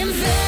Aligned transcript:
am 0.00 0.12
very, 0.12 0.45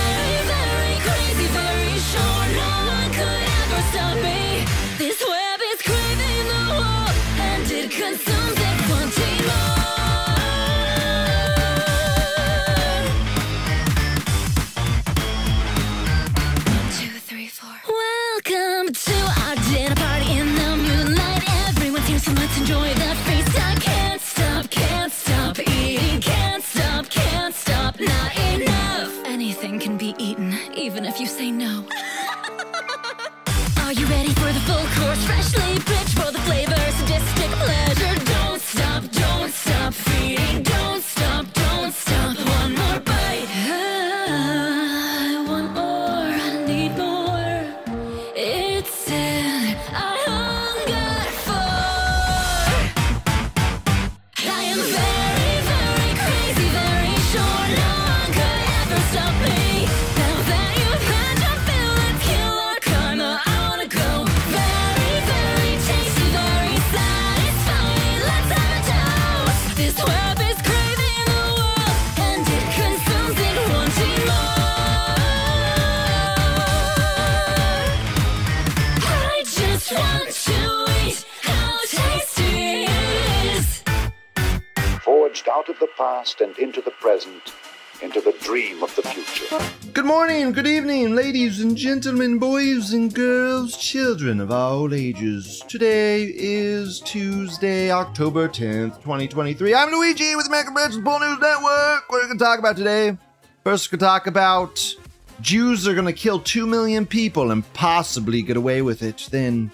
past 86.29 86.41
and 86.41 86.59
into 86.59 86.81
the 86.81 86.91
present, 86.91 87.55
into 88.03 88.21
the 88.21 88.34
dream 88.41 88.83
of 88.83 88.95
the 88.97 89.03
future. 89.03 89.59
Good 89.93 90.05
morning, 90.05 90.53
good 90.53 90.67
evening, 90.67 91.15
ladies 91.15 91.61
and 91.61 91.77
gentlemen, 91.77 92.39
boys 92.39 92.93
and 92.93 93.12
girls, 93.15 93.77
children 93.77 94.41
of 94.41 94.51
all 94.51 94.93
ages. 94.93 95.62
Today 95.69 96.25
is 96.34 97.01
Tuesday, 97.01 97.91
October 97.91 98.49
10th, 98.49 98.97
2023. 98.97 99.75
I'm 99.75 99.91
Luigi 99.91 100.37
with 100.37 100.47
American 100.47 100.75
Branch 100.75 101.03
Pol 101.03 101.21
News 101.21 101.39
Network. 101.41 102.11
What 102.11 102.19
are 102.19 102.21
we 102.21 102.27
going 102.27 102.39
to 102.39 102.45
talk 102.45 102.59
about 102.59 102.77
today? 102.77 103.17
First, 103.65 103.91
we're 103.91 103.99
going 103.99 104.01
to 104.01 104.12
talk 104.12 104.27
about 104.27 104.95
Jews 105.41 105.89
are 105.89 105.95
going 105.95 106.06
to 106.06 106.12
kill 106.12 106.41
2 106.41 106.67
million 106.67 107.06
people 107.06 107.51
and 107.51 107.71
possibly 107.73 108.43
get 108.43 108.56
away 108.56 108.83
with 108.83 109.03
it. 109.03 109.29
Then, 109.31 109.71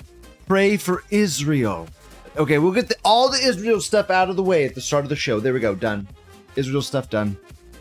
pray 0.47 0.77
for 0.77 1.03
Israel. 1.11 1.89
Okay, 2.37 2.59
we'll 2.59 2.73
get 2.73 2.89
the, 2.89 2.97
all 3.05 3.29
the 3.29 3.39
Israel 3.39 3.81
stuff 3.81 4.11
out 4.11 4.29
of 4.29 4.37
the 4.37 4.43
way 4.43 4.65
at 4.65 4.75
the 4.75 4.81
start 4.81 5.05
of 5.05 5.09
the 5.09 5.17
show. 5.17 5.41
There 5.41 5.53
we 5.53 5.61
go, 5.61 5.75
done. 5.75 6.07
Israel 6.57 6.83
stuff 6.83 7.11
done. 7.11 7.37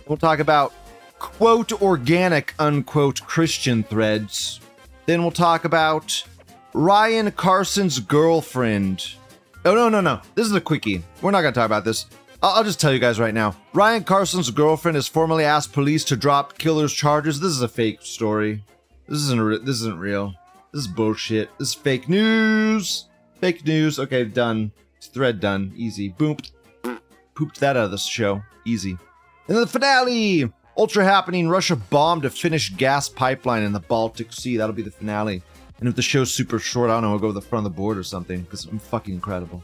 We'll 0.08 0.18
talk 0.18 0.40
about 0.40 0.74
quote 1.20 1.82
organic 1.82 2.54
unquote 2.60 3.22
Christian 3.26 3.84
threads. 3.84 4.60
Then 5.06 5.22
we'll 5.22 5.32
talk 5.32 5.66
about 5.66 6.24
Ryan 6.74 7.32
Carson's 7.32 8.00
girlfriend. 8.00 9.16
Oh 9.66 9.76
no 9.76 9.90
no 9.90 10.02
no! 10.02 10.22
This 10.36 10.48
is 10.48 10.54
a 10.54 10.62
quickie. 10.62 11.04
We're 11.22 11.32
not 11.32 11.42
gonna 11.42 11.54
talk 11.54 11.66
about 11.66 11.86
this. 11.86 12.08
I'll, 12.42 12.52
I'll 12.52 12.64
just 12.64 12.80
tell 12.82 12.92
you 12.92 13.00
guys 13.00 13.20
right 13.20 13.34
now. 13.34 13.56
Ryan 13.74 14.04
Carson's 14.04 14.52
girlfriend 14.52 14.96
has 14.96 15.08
formally 15.08 15.46
asked 15.46 15.72
police 15.72 16.04
to 16.06 16.18
drop 16.18 16.58
killer's 16.58 16.94
charges. 16.94 17.40
This 17.40 17.52
is 17.52 17.62
a 17.62 17.68
fake 17.68 18.00
story. 18.02 18.64
This 19.08 19.20
isn't. 19.20 19.66
This 19.66 19.78
isn't 19.82 20.00
real. 20.00 20.34
This 20.74 20.82
is 20.82 20.88
bullshit. 20.88 21.50
This 21.58 21.70
is 21.70 21.74
fake 21.74 22.10
news. 22.10 23.06
Fake 23.40 23.66
news. 23.66 24.00
Okay, 24.00 24.26
done. 24.26 24.72
Thread 25.02 25.40
done. 25.40 25.74
Easy. 25.76 26.10
Boom. 26.10 26.38
Pooped 27.36 27.60
that 27.60 27.78
out 27.78 27.86
of 27.86 27.92
the 27.92 27.98
show. 27.98 28.42
Easy. 28.66 28.98
And 29.48 29.58
the 29.58 29.68
finale! 29.68 30.52
Ultra 30.78 31.04
happening. 31.04 31.50
Russia 31.50 31.76
bombed 31.76 32.26
a 32.26 32.30
Finnish 32.30 32.72
gas 32.76 33.10
pipeline 33.10 33.64
in 33.64 33.74
the 33.74 33.80
Baltic 33.80 34.34
Sea. 34.34 34.58
That'll 34.58 34.76
be 34.76 34.82
the 34.82 34.92
finale. 34.92 35.44
And 35.80 35.90
if 35.90 35.96
the 35.96 36.02
show's 36.02 36.34
super 36.34 36.60
short, 36.60 36.90
I 36.90 36.94
don't 36.94 37.04
know, 37.04 37.10
we'll 37.12 37.20
go 37.20 37.28
to 37.28 37.34
the 37.34 37.42
front 37.42 37.66
of 37.66 37.72
the 37.72 37.78
board 37.78 37.98
or 37.98 38.04
something, 38.04 38.42
because 38.42 38.66
I'm 38.66 38.80
fucking 38.80 39.14
incredible. 39.14 39.64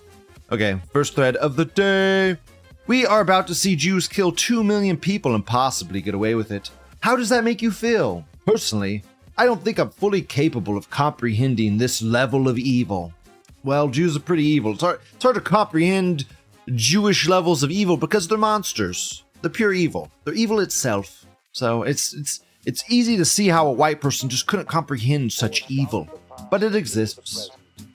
Okay, 0.51 0.79
first 0.91 1.15
thread 1.15 1.35
of 1.37 1.55
the 1.55 1.65
day. 1.65 2.37
We 2.87 3.05
are 3.05 3.21
about 3.21 3.47
to 3.47 3.55
see 3.55 3.75
Jews 3.75 4.07
kill 4.07 4.31
2 4.31 4.63
million 4.63 4.97
people 4.97 5.35
and 5.35 5.45
possibly 5.45 6.01
get 6.01 6.15
away 6.15 6.35
with 6.35 6.51
it. 6.51 6.71
How 7.01 7.15
does 7.15 7.29
that 7.29 7.43
make 7.43 7.61
you 7.61 7.71
feel? 7.71 8.25
Personally, 8.45 9.03
I 9.37 9.45
don't 9.45 9.63
think 9.63 9.77
I'm 9.77 9.91
fully 9.91 10.21
capable 10.21 10.75
of 10.75 10.89
comprehending 10.89 11.77
this 11.77 12.01
level 12.01 12.49
of 12.49 12.57
evil. 12.57 13.13
Well, 13.63 13.87
Jews 13.89 14.17
are 14.17 14.21
pretty 14.21 14.43
evil. 14.43 14.73
It's 14.73 14.81
hard, 14.81 14.99
it's 15.13 15.23
hard 15.23 15.35
to 15.35 15.41
comprehend 15.41 16.25
Jewish 16.75 17.27
levels 17.27 17.63
of 17.63 17.71
evil 17.71 17.97
because 17.97 18.27
they're 18.27 18.37
monsters. 18.37 19.23
They're 19.41 19.49
pure 19.49 19.73
evil. 19.73 20.11
They're 20.23 20.33
evil 20.33 20.59
itself. 20.59 21.25
So 21.51 21.83
it's 21.83 22.13
it's 22.13 22.41
it's 22.65 22.83
easy 22.89 23.17
to 23.17 23.25
see 23.25 23.47
how 23.47 23.67
a 23.67 23.71
white 23.71 24.01
person 24.01 24.29
just 24.29 24.47
couldn't 24.47 24.67
comprehend 24.67 25.31
such 25.33 25.69
evil. 25.69 26.07
But 26.51 26.63
it 26.63 26.75
exists. 26.75 27.49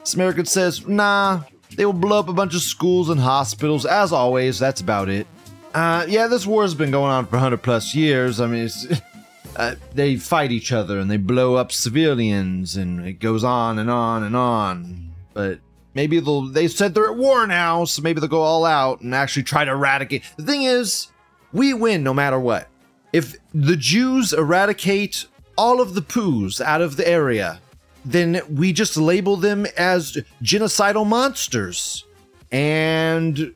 Samaritan 0.05 0.47
says, 0.47 0.87
nah, 0.87 1.43
they 1.77 1.87
will 1.87 1.93
blow 1.93 2.19
up 2.19 2.29
a 2.29 2.33
bunch 2.33 2.55
of 2.55 2.63
schools 2.63 3.09
and 3.09 3.21
hospitals. 3.21 3.87
As 3.87 4.13
always, 4.13 4.59
that's 4.59 4.81
about 4.81 5.09
it. 5.09 5.27
Uh, 5.75 6.07
yeah, 6.09 6.29
this 6.29 6.47
war 6.47 6.63
has 6.63 6.75
been 6.75 6.91
going 6.91 7.11
on 7.11 7.27
for 7.27 7.33
100 7.33 7.63
plus 7.63 7.95
years. 7.95 8.41
I 8.41 8.47
mean, 8.47 8.69
uh, 9.57 9.75
they 9.93 10.17
fight 10.17 10.53
each 10.53 10.73
other 10.73 10.99
and 10.99 11.11
they 11.11 11.17
blow 11.17 11.57
up 11.57 11.73
civilians, 11.73 12.77
and 12.77 13.07
it 13.07 13.15
goes 13.15 13.45
on 13.45 13.79
and 13.79 13.91
on 13.91 14.23
and 14.23 14.37
on. 14.37 15.13
But 15.33 15.59
maybe 15.95 16.21
they'll, 16.21 16.43
they 16.43 16.69
said 16.69 16.95
they're 16.95 17.11
at 17.11 17.17
war 17.17 17.47
now, 17.47 17.85
so 17.85 18.03
maybe 18.03 18.21
they'll 18.21 18.29
go 18.29 18.43
all 18.43 18.65
out 18.65 19.01
and 19.01 19.15
actually 19.15 19.45
try 19.45 19.65
to 19.65 19.71
eradicate. 19.71 20.23
The 20.37 20.45
thing 20.45 20.63
is, 20.63 21.09
we 21.53 21.73
win 21.73 22.03
no 22.03 22.13
matter 22.13 22.39
what. 22.39 22.69
If 23.13 23.37
the 23.53 23.77
Jews 23.77 24.33
eradicate 24.33 25.27
all 25.57 25.81
of 25.81 25.95
the 25.95 26.03
poos 26.03 26.61
out 26.61 26.81
of 26.81 26.97
the 26.97 27.07
area, 27.07 27.61
then 28.05 28.43
we 28.51 28.73
just 28.73 28.97
label 28.97 29.37
them 29.37 29.67
as 29.77 30.19
genocidal 30.43 31.07
monsters. 31.07 32.05
And 32.51 33.55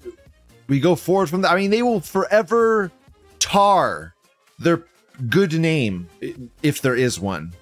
we 0.68 0.80
go 0.80 0.94
forward 0.94 1.28
from 1.28 1.42
that. 1.42 1.52
I 1.52 1.56
mean, 1.56 1.70
they 1.70 1.82
will 1.82 2.00
forever 2.00 2.92
tar 3.38 4.14
their 4.58 4.84
good 5.28 5.52
name, 5.54 6.08
if 6.62 6.80
there 6.80 6.94
is 6.94 7.18
one. 7.18 7.52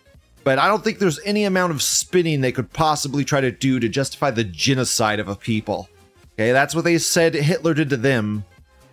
But 0.47 0.61
I 0.61 0.69
don't 0.69 0.85
think 0.85 1.01
there's 1.01 1.19
any 1.25 1.43
amount 1.43 1.73
of 1.73 1.83
spinning 1.83 2.41
they 2.41 2.53
could 2.53 2.73
possibly 2.73 3.25
try 3.25 3.41
to 3.41 3.51
do 3.51 3.81
to 3.81 3.89
justify 3.89 4.31
the 4.31 4.45
genocide 4.45 5.19
of 5.19 5.27
a 5.27 5.35
people. 5.35 5.89
Okay, 6.35 6.53
that's 6.53 6.73
what 6.73 6.85
they 6.85 6.99
said 6.99 7.35
Hitler 7.35 7.75
did 7.75 7.91
to 7.91 7.97
them, 7.97 8.45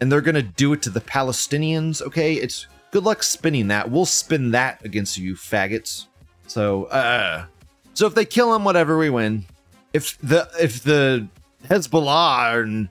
and 0.02 0.12
they're 0.12 0.19
gonna 0.22 0.42
do 0.42 0.74
it 0.74 0.81
to 0.81 0.90
the 0.90 1.00
Palestinians. 1.00 2.02
Okay, 2.02 2.34
it's 2.34 2.66
good 2.90 3.03
luck 3.03 3.22
spinning 3.22 3.68
that. 3.68 3.92
We'll 3.92 4.08
spin 4.08 4.50
that 4.50 4.84
against 4.84 5.19
you, 5.19 5.36
faggots. 5.36 6.08
So, 6.47 6.86
uh, 6.86 7.46
so 7.94 8.08
if 8.08 8.16
they 8.16 8.25
kill 8.25 8.56
him, 8.56 8.63
whatever, 8.63 8.97
we 8.97 9.12
win. 9.12 9.46
If 9.94 10.18
the 10.22 10.50
if 10.59 10.81
the 10.81 11.28
Hezbollah 11.68 12.63
and 12.63 12.90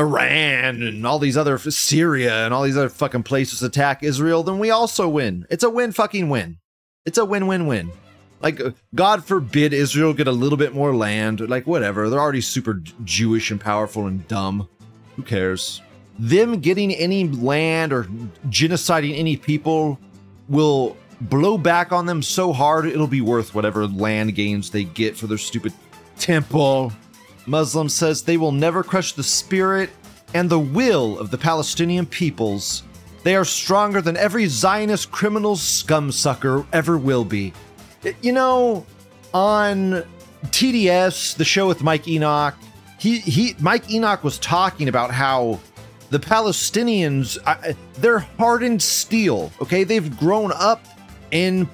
Iran 0.00 0.82
and 0.82 1.06
all 1.06 1.20
these 1.20 1.36
other 1.36 1.58
Syria 1.58 2.44
and 2.44 2.52
all 2.52 2.64
these 2.64 2.76
other 2.76 2.88
fucking 2.88 3.22
places 3.22 3.62
attack 3.62 4.02
Israel, 4.02 4.42
then 4.42 4.58
we 4.58 4.72
also 4.72 5.08
win. 5.08 5.46
It's 5.48 5.62
a 5.62 5.70
win 5.70 5.92
fucking 5.92 6.28
win. 6.28 6.58
It's 7.06 7.16
a 7.16 7.24
win 7.24 7.46
win 7.46 7.66
win. 7.66 7.92
Like 8.40 8.60
uh, 8.60 8.70
God 8.94 9.24
forbid 9.24 9.72
Israel 9.72 10.12
get 10.12 10.28
a 10.28 10.32
little 10.32 10.58
bit 10.58 10.74
more 10.74 10.94
land. 10.94 11.40
Like 11.40 11.66
whatever, 11.66 12.08
they're 12.08 12.20
already 12.20 12.40
super 12.40 12.82
Jewish 13.04 13.50
and 13.50 13.60
powerful 13.60 14.06
and 14.06 14.26
dumb. 14.28 14.68
Who 15.16 15.22
cares? 15.22 15.82
Them 16.18 16.60
getting 16.60 16.92
any 16.94 17.28
land 17.28 17.92
or 17.92 18.04
genociding 18.48 19.18
any 19.18 19.36
people 19.36 19.98
will 20.48 20.96
blow 21.22 21.58
back 21.58 21.92
on 21.92 22.06
them 22.06 22.22
so 22.22 22.52
hard 22.52 22.86
it'll 22.86 23.06
be 23.06 23.20
worth 23.20 23.54
whatever 23.54 23.86
land 23.86 24.34
gains 24.34 24.70
they 24.70 24.84
get 24.84 25.16
for 25.16 25.26
their 25.26 25.38
stupid 25.38 25.72
temple. 26.18 26.92
Muslim 27.46 27.88
says 27.88 28.22
they 28.22 28.36
will 28.36 28.52
never 28.52 28.82
crush 28.82 29.12
the 29.12 29.22
spirit 29.22 29.90
and 30.34 30.48
the 30.48 30.58
will 30.58 31.18
of 31.18 31.30
the 31.30 31.38
Palestinian 31.38 32.06
peoples. 32.06 32.84
They 33.22 33.36
are 33.36 33.44
stronger 33.44 34.00
than 34.00 34.16
every 34.16 34.46
Zionist 34.46 35.10
criminal 35.10 35.56
scumsucker 35.56 36.66
ever 36.72 36.96
will 36.96 37.24
be. 37.24 37.52
You 38.22 38.32
know, 38.32 38.86
on 39.34 40.04
TDS, 40.46 41.36
the 41.36 41.44
show 41.44 41.68
with 41.68 41.82
Mike 41.82 42.08
Enoch, 42.08 42.54
he 42.98 43.18
he 43.20 43.54
Mike 43.60 43.90
Enoch 43.90 44.24
was 44.24 44.38
talking 44.38 44.88
about 44.88 45.10
how 45.10 45.60
the 46.10 46.18
Palestinians, 46.18 47.38
I- 47.46 47.76
they're 47.98 48.18
hardened 48.38 48.82
steel, 48.82 49.52
okay? 49.62 49.84
They've 49.84 50.18
grown 50.18 50.50
up 50.52 50.84
in 51.30 51.68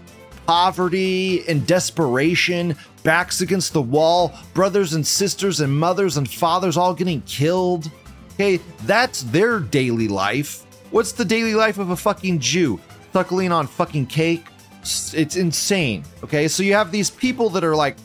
poverty 0.46 1.42
and 1.48 1.66
desperation, 1.66 2.76
backs 3.02 3.40
against 3.40 3.72
the 3.72 3.80
wall, 3.82 4.32
brothers 4.52 4.92
and 4.92 5.06
sisters 5.06 5.60
and 5.60 5.74
mothers 5.76 6.16
and 6.18 6.28
fathers 6.30 6.76
all 6.76 6.92
getting 6.92 7.22
killed. 7.22 7.90
Okay, 8.34 8.60
that's 8.84 9.22
their 9.22 9.58
daily 9.60 10.08
life. 10.08 10.64
What's 10.90 11.12
the 11.12 11.24
daily 11.24 11.54
life 11.54 11.78
of 11.78 11.90
a 11.90 11.96
fucking 11.96 12.38
Jew? 12.40 12.78
Suckling 13.12 13.50
on 13.52 13.66
fucking 13.66 14.06
cake? 14.06 14.44
It's 15.14 15.36
insane. 15.36 16.04
Okay, 16.24 16.48
so 16.48 16.62
you 16.62 16.74
have 16.74 16.92
these 16.92 17.10
people 17.10 17.50
that 17.50 17.64
are 17.64 17.76
like, 17.76 17.96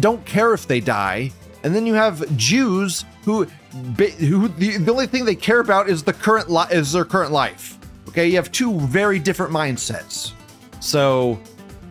don't 0.00 0.24
care 0.24 0.54
if 0.54 0.66
they 0.66 0.80
die, 0.80 1.30
and 1.62 1.74
then 1.74 1.86
you 1.86 1.94
have 1.94 2.24
Jews 2.36 3.04
who, 3.24 3.44
who 3.44 4.48
the, 4.48 4.76
the 4.78 4.90
only 4.90 5.06
thing 5.06 5.24
they 5.24 5.34
care 5.34 5.60
about 5.60 5.88
is 5.88 6.02
the 6.02 6.12
current 6.12 6.50
li- 6.50 6.66
is 6.70 6.92
their 6.92 7.04
current 7.04 7.32
life. 7.32 7.78
Okay, 8.08 8.28
you 8.28 8.36
have 8.36 8.52
two 8.52 8.78
very 8.80 9.18
different 9.18 9.52
mindsets. 9.52 10.32
So 10.80 11.38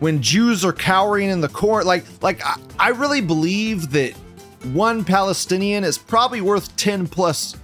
when 0.00 0.22
Jews 0.22 0.64
are 0.64 0.72
cowering 0.72 1.30
in 1.30 1.40
the 1.40 1.48
corner, 1.48 1.84
like 1.84 2.04
like 2.22 2.44
I, 2.44 2.56
I 2.78 2.88
really 2.90 3.20
believe 3.20 3.90
that 3.90 4.12
one 4.72 5.04
Palestinian 5.04 5.84
is 5.84 5.98
probably 5.98 6.40
worth 6.40 6.74
ten 6.76 7.06
plus 7.06 7.56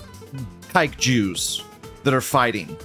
kike 0.68 0.96
Jews 0.98 1.64
that 2.04 2.14
are 2.14 2.20
fighting 2.20 2.76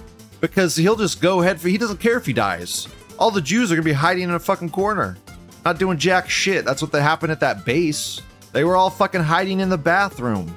because 0.42 0.76
he'll 0.76 0.96
just 0.96 1.22
go 1.22 1.42
ahead 1.42 1.60
for 1.60 1.68
he 1.68 1.78
doesn't 1.78 2.00
care 2.00 2.18
if 2.18 2.26
he 2.26 2.34
dies. 2.34 2.88
All 3.18 3.32
the 3.32 3.42
Jews 3.42 3.72
are 3.72 3.76
gonna 3.76 3.84
be 3.86 3.94
hiding 3.94 4.24
in 4.24 4.32
a 4.32 4.40
fucking 4.40 4.72
corner, 4.72 5.18
not 5.64 5.80
doing 5.80 5.98
jack 5.98 6.30
shit. 6.30 6.66
That's 6.66 6.82
what 6.82 6.92
that 6.92 7.02
happened 7.02 7.32
at 7.32 7.40
that 7.40 7.64
base. 7.64 8.22
They 8.52 8.64
were 8.64 8.76
all 8.76 8.90
fucking 8.90 9.24
hiding 9.24 9.62
in 9.62 9.70
the 9.70 9.78
bathroom. 9.78 10.56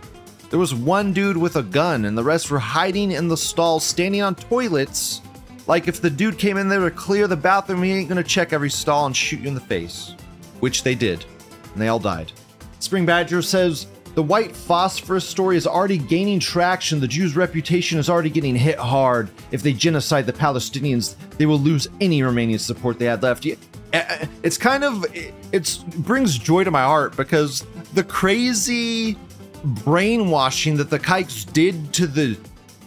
There 0.51 0.59
was 0.59 0.75
one 0.75 1.13
dude 1.13 1.37
with 1.37 1.57
a 1.57 1.63
gun, 1.63 2.05
and 2.05 2.17
the 2.17 2.25
rest 2.25 2.51
were 2.51 2.59
hiding 2.59 3.13
in 3.13 3.29
the 3.29 3.37
stalls, 3.37 3.85
standing 3.85 4.23
on 4.23 4.35
toilets. 4.35 5.21
Like 5.67 5.87
if 5.87 6.01
the 6.01 6.11
dude 6.11 6.39
came 6.39 6.57
in 6.57 6.69
there 6.69 6.81
to 6.81 6.91
clear 6.91 7.29
the 7.29 7.37
bathroom, 7.37 7.83
he 7.83 7.93
ain't 7.93 8.09
gonna 8.09 8.25
check 8.25 8.53
every 8.53 8.71
stall 8.71 9.07
and 9.07 9.17
shoot 9.17 9.41
you 9.41 9.49
in 9.49 9.55
the 9.55 9.61
face. 9.61 10.15
Which 10.61 10.83
they 10.83 10.97
did, 10.97 11.25
and 11.73 11.81
they 11.81 11.89
all 11.89 12.01
died. 12.01 12.33
Spring 12.81 13.07
Badger 13.07 13.43
says 13.43 13.87
the 14.19 14.23
white 14.25 14.51
phosphorus 14.51 15.25
story 15.25 15.57
is 15.57 15.65
already 15.65 15.97
gaining 15.97 16.41
traction. 16.41 16.99
The 16.99 17.07
Jews' 17.07 17.37
reputation 17.37 18.01
is 18.01 18.11
already 18.11 18.31
getting 18.31 18.57
hit 18.57 18.77
hard. 18.77 19.31
If 19.53 19.63
they 19.63 19.73
genocide 19.73 20.27
the 20.27 20.33
Palestinians, 20.33 21.15
they 21.37 21.47
will 21.47 21.61
lose 21.61 21.87
any 22.01 22.25
remaining 22.25 22.59
support 22.59 22.99
they 22.99 23.05
had 23.05 23.23
left. 23.23 23.47
Eh, 23.47 24.27
It's 24.43 24.59
kind 24.59 24.83
of 24.83 25.07
it's 25.53 25.85
it 25.85 26.03
brings 26.03 26.37
joy 26.37 26.65
to 26.65 26.71
my 26.73 26.83
heart 26.83 27.17
because 27.17 27.65
the 27.95 28.03
crazy 28.03 29.17
brainwashing 29.63 30.77
that 30.79 30.91
the 30.91 30.99
kikes 30.99 31.45
did 31.45 31.93
to 31.93 32.09
the 32.09 32.37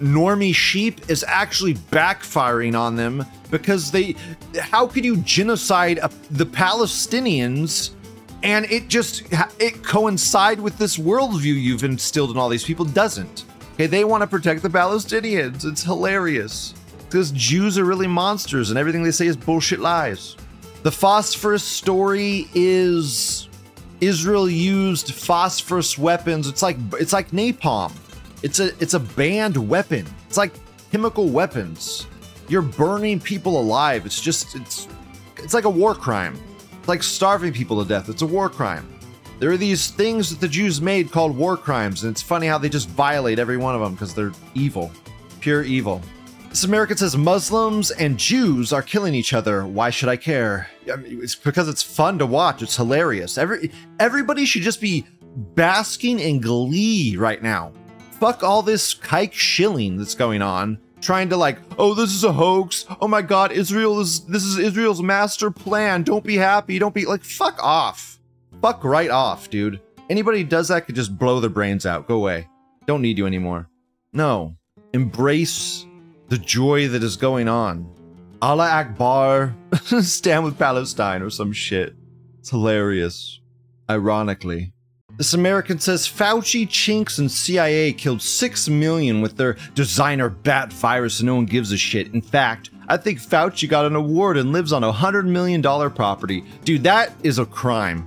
normie 0.01 0.54
sheep 0.54 1.10
is 1.10 1.24
actually 1.25 1.75
backfiring 1.75 2.77
on 2.77 2.98
them 2.98 3.25
because 3.51 3.89
they 3.89 4.16
how 4.60 4.86
could 4.86 5.06
you 5.06 5.16
genocide 5.18 5.98
a, 6.00 6.10
the 6.31 6.45
palestinians 6.45 7.92
and 8.43 8.65
it 8.71 8.88
just 8.88 9.23
it 9.59 9.83
coincide 9.83 10.59
with 10.59 10.77
this 10.77 10.97
worldview 10.97 11.61
you've 11.61 11.83
instilled 11.83 12.31
in 12.31 12.38
all 12.38 12.49
these 12.49 12.63
people 12.63 12.85
doesn't 12.85 13.45
okay 13.73 13.88
they 13.88 14.03
want 14.03 14.21
to 14.21 14.27
protect 14.27 14.61
the 14.61 14.69
palestinians 14.69 15.65
it's 15.65 15.83
hilarious 15.83 16.73
because 17.05 17.31
jews 17.31 17.77
are 17.77 17.85
really 17.85 18.07
monsters 18.07 18.69
and 18.69 18.79
everything 18.79 19.03
they 19.03 19.11
say 19.11 19.27
is 19.27 19.38
bullshit 19.38 19.79
lies 19.79 20.35
the 20.83 20.91
phosphorus 20.91 21.63
story 21.63 22.47
is 22.55 23.47
Israel 24.01 24.49
used 24.49 25.13
phosphorus 25.13 25.97
weapons. 25.97 26.47
It's 26.47 26.63
like 26.63 26.77
it's 26.99 27.13
like 27.13 27.29
napalm. 27.29 27.93
It's 28.41 28.59
a 28.59 28.69
it's 28.81 28.95
a 28.95 28.99
banned 28.99 29.55
weapon. 29.55 30.07
It's 30.27 30.38
like 30.38 30.51
chemical 30.91 31.29
weapons. 31.29 32.07
You're 32.49 32.63
burning 32.63 33.19
people 33.19 33.61
alive. 33.61 34.07
It's 34.07 34.19
just 34.19 34.55
it's 34.55 34.88
it's 35.38 35.53
like 35.53 35.65
a 35.65 35.69
war 35.69 35.93
crime. 35.93 36.35
Like 36.88 37.04
starving 37.04 37.54
people 37.54 37.81
to 37.81 37.88
death. 37.88 38.10
It's 38.10 38.22
a 38.22 38.28
war 38.28 38.50
crime. 38.50 38.88
There 39.39 39.51
are 39.51 39.57
these 39.57 39.89
things 39.89 40.30
that 40.30 40.39
the 40.39 40.48
Jews 40.48 40.81
made 40.81 41.12
called 41.12 41.36
war 41.36 41.57
crimes, 41.57 42.04
and 42.04 42.12
it's 42.12 42.22
funny 42.22 42.45
how 42.45 42.57
they 42.60 42.69
just 42.69 42.89
violate 42.89 43.39
every 43.39 43.57
one 43.57 43.74
of 43.74 43.81
them 43.81 43.94
because 43.94 44.13
they're 44.13 44.33
evil, 44.54 44.92
pure 45.39 45.63
evil. 45.63 46.01
This 46.50 46.63
American 46.63 46.98
says 46.98 47.18
Muslims 47.18 47.92
and 47.92 48.18
Jews 48.18 48.74
are 48.74 48.81
killing 48.81 49.16
each 49.16 49.33
other. 49.33 49.66
Why 49.66 49.89
should 49.89 50.10
I 50.10 50.18
care? 50.18 50.68
I 50.92 50.98
mean, 50.98 51.22
it's 51.24 51.33
because 51.33 51.69
it's 51.69 51.81
fun 51.81 52.19
to 52.19 52.25
watch. 52.25 52.62
It's 52.62 52.75
hilarious. 52.75 53.38
Every 53.38 53.72
everybody 54.00 54.45
should 54.45 54.62
just 54.62 54.81
be 54.81 55.07
basking 55.56 56.19
in 56.19 56.42
glee 56.42 57.16
right 57.16 57.42
now. 57.42 57.72
Fuck 58.19 58.44
all 58.44 58.62
this 58.62 58.94
kike 58.94 59.34
shilling 59.34 59.98
that's 59.98 60.13
going 60.13 60.42
on. 60.42 60.77
Trying 61.01 61.30
to 61.30 61.38
like, 61.38 61.57
oh, 61.80 61.94
this 61.94 62.12
is 62.12 62.24
a 62.24 62.31
hoax. 62.31 62.86
Oh 63.01 63.07
my 63.07 63.21
god, 63.21 63.51
Israel 63.51 64.00
is 64.00 64.21
this 64.25 64.44
is 64.44 64.57
Israel's 64.59 65.01
master 65.01 65.50
plan. 65.50 66.03
Don't 66.03 66.24
be 66.24 66.38
happy. 66.38 66.77
Don't 66.80 66.94
be 66.94 67.06
like, 67.06 67.24
fuck 67.24 67.62
off. 67.62 68.19
Fuck 68.62 68.83
right 68.83 69.09
off, 69.09 69.50
dude. 69.50 69.81
Anybody 70.09 70.39
who 70.39 70.48
does 70.48 70.68
that 70.68 70.86
could 70.86 70.95
just 70.95 71.18
blow 71.18 71.39
their 71.39 71.50
brains 71.50 71.86
out. 71.86 72.07
Go 72.07 72.18
away. 72.18 72.48
Don't 72.86 73.01
need 73.01 73.18
you 73.18 73.25
anymore. 73.25 73.68
No. 74.13 74.56
Embrace 74.94 75.86
the 76.30 76.38
joy 76.38 76.88
that 76.89 77.03
is 77.03 77.18
going 77.18 77.48
on. 77.48 77.89
Allah 78.42 78.69
Akbar, 78.69 79.56
stand 80.01 80.44
with 80.44 80.59
Palestine 80.59 81.21
or 81.21 81.30
some 81.30 81.51
shit. 81.51 81.95
It's 82.39 82.50
hilarious. 82.50 83.39
Ironically. 83.89 84.74
This 85.18 85.34
American 85.34 85.80
says 85.80 86.08
Fauci, 86.08 86.68
Chinks, 86.68 87.19
and 87.19 87.31
CIA 87.31 87.94
killed 87.94 88.22
6 88.22 88.69
million 88.69 89.22
with 89.22 89.38
their 89.38 89.58
designer 89.75 90.30
bat 90.30 90.74
virus 90.74 91.19
and 91.19 91.28
no 91.28 91.36
one 91.36 91.46
gives 91.46 91.72
a 91.72 91.78
shit. 91.78 92.13
In 92.13 92.22
fact, 92.22 92.72
I 92.88 92.98
think 92.98 93.19
Fauci 93.19 93.69
got 93.69 93.86
an 93.86 93.96
award 93.96 94.38
and 94.38 94.52
lives 94.52 94.74
on 94.74 94.84
a 94.84 94.92
$100 94.92 95.25
million 95.25 95.62
property. 95.92 96.44
Dude, 96.63 96.84
that 96.84 97.13
is 97.24 97.40
a 97.40 97.46
crime. 97.46 98.06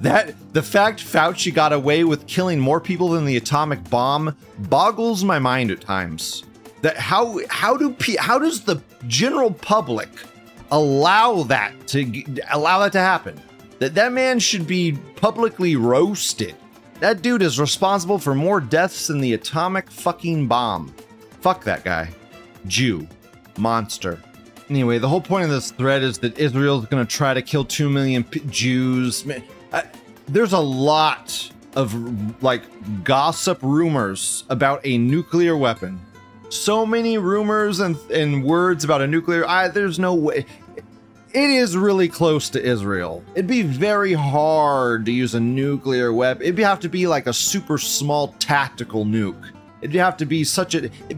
That 0.00 0.34
the 0.52 0.62
fact 0.62 1.00
Fauci 1.00 1.52
got 1.52 1.72
away 1.72 2.04
with 2.04 2.26
killing 2.26 2.58
more 2.58 2.80
people 2.80 3.10
than 3.10 3.24
the 3.24 3.36
atomic 3.36 3.88
bomb 3.88 4.36
boggles 4.58 5.22
my 5.24 5.38
mind 5.38 5.70
at 5.70 5.80
times 5.80 6.44
that 6.82 6.96
how 6.96 7.40
how 7.48 7.76
do 7.76 7.96
how 8.18 8.38
does 8.38 8.60
the 8.62 8.82
general 9.06 9.50
public 9.50 10.08
allow 10.70 11.44
that 11.44 11.72
to 11.86 12.24
allow 12.50 12.80
that 12.80 12.92
to 12.92 12.98
happen 12.98 13.40
that 13.82 13.96
that 13.96 14.12
man 14.12 14.38
should 14.38 14.64
be 14.64 14.92
publicly 15.16 15.74
roasted. 15.74 16.54
That 17.00 17.20
dude 17.20 17.42
is 17.42 17.58
responsible 17.58 18.16
for 18.16 18.32
more 18.32 18.60
deaths 18.60 19.08
than 19.08 19.20
the 19.20 19.32
atomic 19.32 19.90
fucking 19.90 20.46
bomb. 20.46 20.94
Fuck 21.40 21.64
that 21.64 21.84
guy. 21.84 22.10
Jew. 22.68 23.08
Monster. 23.58 24.22
Anyway 24.70 24.98
the 24.98 25.08
whole 25.08 25.20
point 25.20 25.46
of 25.46 25.50
this 25.50 25.72
thread 25.72 26.04
is 26.04 26.16
that 26.18 26.38
israel's 26.38 26.86
going 26.86 27.04
to 27.04 27.10
try 27.16 27.34
to 27.34 27.42
kill 27.42 27.64
2 27.64 27.90
million 27.90 28.22
p- 28.22 28.40
jews. 28.48 29.26
Man, 29.26 29.42
I- 29.72 29.86
there's 30.28 30.52
a 30.52 30.60
lot 30.60 31.50
of 31.74 32.40
like 32.40 32.62
gossip 33.02 33.58
rumors 33.62 34.44
about 34.48 34.80
a 34.84 34.96
nuclear 34.96 35.56
weapon. 35.56 36.00
So 36.50 36.86
many 36.86 37.18
rumors 37.18 37.80
and, 37.80 37.96
and 38.12 38.44
words 38.44 38.84
about 38.84 39.02
a 39.02 39.08
nuclear 39.08 39.44
I, 39.44 39.66
there's 39.66 39.98
no 39.98 40.14
way 40.14 40.46
it 41.34 41.50
is 41.50 41.76
really 41.76 42.08
close 42.08 42.50
to 42.50 42.62
israel. 42.62 43.22
It'd 43.34 43.46
be 43.46 43.62
very 43.62 44.12
hard 44.12 45.06
to 45.06 45.12
use 45.12 45.34
a 45.34 45.40
nuclear 45.40 46.12
weapon 46.12 46.42
it'd 46.46 46.58
have 46.60 46.80
to 46.80 46.88
be 46.88 47.06
like 47.06 47.26
a 47.26 47.32
super 47.32 47.78
small 47.78 48.28
tactical 48.38 49.04
nuke. 49.04 49.42
It'd 49.80 49.96
have 49.96 50.16
to 50.18 50.26
be 50.26 50.44
such 50.44 50.74
a 50.74 50.84
it- 51.08 51.16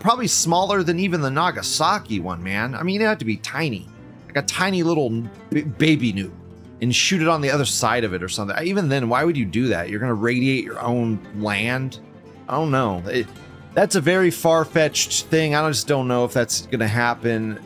probably 0.00 0.26
smaller 0.26 0.82
than 0.82 0.98
even 0.98 1.20
the 1.20 1.30
nagasaki 1.30 2.20
one 2.20 2.42
man. 2.42 2.74
I 2.74 2.82
mean 2.82 2.96
it'd 2.96 3.08
have 3.08 3.18
to 3.18 3.24
be 3.24 3.36
tiny 3.36 3.86
like 4.26 4.36
a 4.36 4.42
tiny 4.42 4.82
little 4.82 5.10
b- 5.50 5.62
baby 5.62 6.12
nuke 6.12 6.32
and 6.82 6.94
shoot 6.94 7.22
it 7.22 7.28
on 7.28 7.40
the 7.40 7.50
other 7.50 7.64
side 7.64 8.04
of 8.04 8.12
it 8.14 8.22
or 8.22 8.28
something. 8.28 8.56
Even 8.62 8.88
then 8.88 9.08
why 9.08 9.24
would 9.24 9.36
you 9.36 9.44
do 9.44 9.68
that? 9.68 9.88
You're 9.88 10.00
gonna 10.00 10.14
radiate 10.14 10.64
your 10.64 10.80
own 10.80 11.18
land? 11.36 11.98
I 12.48 12.54
don't 12.54 12.70
know. 12.70 13.02
It- 13.06 13.26
that's 13.74 13.94
a 13.94 14.00
very 14.00 14.30
far-fetched 14.32 15.24
thing. 15.26 15.54
I 15.54 15.68
just 15.68 15.86
don't 15.86 16.08
know 16.08 16.24
if 16.24 16.32
that's 16.32 16.62
gonna 16.66 16.88
happen. 16.88 17.58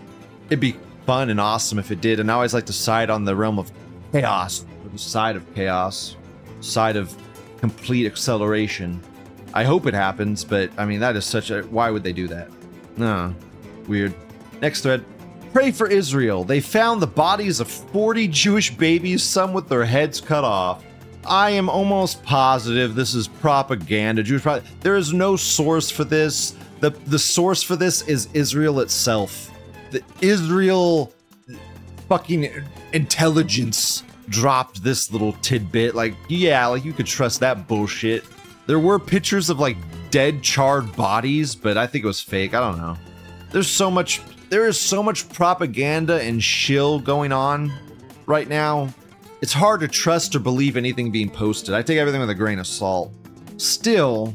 It'd 0.51 0.61
be 0.61 0.77
fun 1.07 1.31
and 1.31 1.41
awesome 1.41 1.79
if 1.79 1.91
it 1.91 2.01
did. 2.01 2.21
And 2.21 2.31
I 2.31 2.35
always 2.35 2.55
like 2.55 2.67
to 2.67 2.73
side 2.73 3.11
on 3.11 3.25
the 3.25 3.35
realm 3.35 3.59
of 3.59 3.71
chaos, 4.13 4.65
the 4.93 4.99
side 4.99 5.37
of 5.37 5.55
chaos, 5.55 6.17
side 6.61 6.97
of 6.97 7.15
complete 7.59 8.07
acceleration. 8.07 9.03
I 9.55 9.65
hope 9.65 9.87
it 9.87 9.95
happens, 9.95 10.45
but 10.45 10.71
I 10.79 10.85
mean 10.85 11.01
that 11.01 11.17
is 11.17 11.25
such 11.25 11.51
a 11.51 11.63
why 11.63 11.91
would 11.91 12.03
they 12.03 12.13
do 12.13 12.29
that? 12.29 12.51
No. 12.97 13.35
Weird. 13.87 14.15
Next 14.61 14.83
thread. 14.83 15.05
Pray 15.53 15.71
for 15.71 15.87
Israel. 15.87 16.45
They 16.45 16.61
found 16.61 17.03
the 17.03 17.07
bodies 17.07 17.61
of 17.61 17.69
40 17.69 18.29
Jewish 18.29 18.75
babies, 18.75 19.23
some 19.23 19.53
with 19.53 19.69
their 19.69 19.85
heads 19.85 20.21
cut 20.21 20.45
off. 20.45 20.83
I 21.27 21.51
am 21.51 21.69
almost 21.69 22.23
positive 22.25 22.95
this 22.95 23.15
is 23.15 23.29
propaganda. 23.29 24.23
Jewish 24.23 24.45
There 24.81 24.97
is 24.97 25.13
no 25.13 25.37
source 25.37 25.91
for 25.91 26.05
this. 26.05 26.57
The 26.81 26.91
the 26.91 27.19
source 27.19 27.63
for 27.63 27.77
this 27.77 28.03
is 28.09 28.29
Israel 28.33 28.81
itself. 28.81 29.52
The 29.93 30.03
Israel 30.23 31.13
fucking 32.09 32.51
intelligence 32.95 34.03
dropped 34.29 34.83
this 34.83 35.13
little 35.13 35.35
tidbit. 35.35 35.95
Like, 35.95 36.15
yeah, 36.29 36.67
like 36.67 36.85
you 36.85 36.95
could 36.95 37.07
trust 37.07 37.41
that 37.41 37.69
bullshit. 37.69 38.25
There 38.67 38.79
were 38.79 38.99
pictures 38.99 39.51
of 39.51 39.61
like 39.61 39.77
dead, 40.11 40.43
charred 40.43 40.97
bodies, 40.97 41.55
but 41.55 41.77
I 41.77 41.87
think 41.87 42.05
it 42.05 42.07
was 42.07 42.21
fake. 42.21 42.55
I 42.55 42.61
don't 42.61 42.79
know. 42.79 42.97
There's 43.51 43.69
so 43.69 43.91
much. 43.91 44.23
There 44.49 44.67
is 44.67 44.81
so 44.81 45.03
much 45.03 45.29
propaganda 45.29 46.23
and 46.23 46.43
shill 46.43 46.99
going 46.99 47.33
on 47.33 47.71
right 48.27 48.49
now. 48.49 48.89
It's 49.43 49.53
hard 49.53 49.81
to 49.81 49.89
trust 49.89 50.35
or 50.35 50.39
believe 50.39 50.79
anything 50.79 51.11
being 51.11 51.29
posted. 51.29 51.75
I 51.75 51.83
take 51.83 51.99
everything 51.99 52.21
with 52.21 52.31
a 52.31 52.35
grain 52.35 52.59
of 52.59 52.67
salt. 52.67 53.13
Still, 53.59 54.33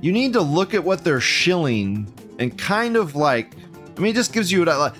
you 0.00 0.12
need 0.12 0.32
to 0.32 0.40
look 0.40 0.72
at 0.72 0.82
what 0.82 1.04
they're 1.04 1.20
shilling 1.20 2.10
and 2.38 2.56
kind 2.56 2.96
of 2.96 3.16
like. 3.16 3.54
I 3.96 4.00
mean, 4.00 4.10
it 4.10 4.14
just 4.14 4.32
gives 4.32 4.50
you 4.50 4.64
like 4.64 4.94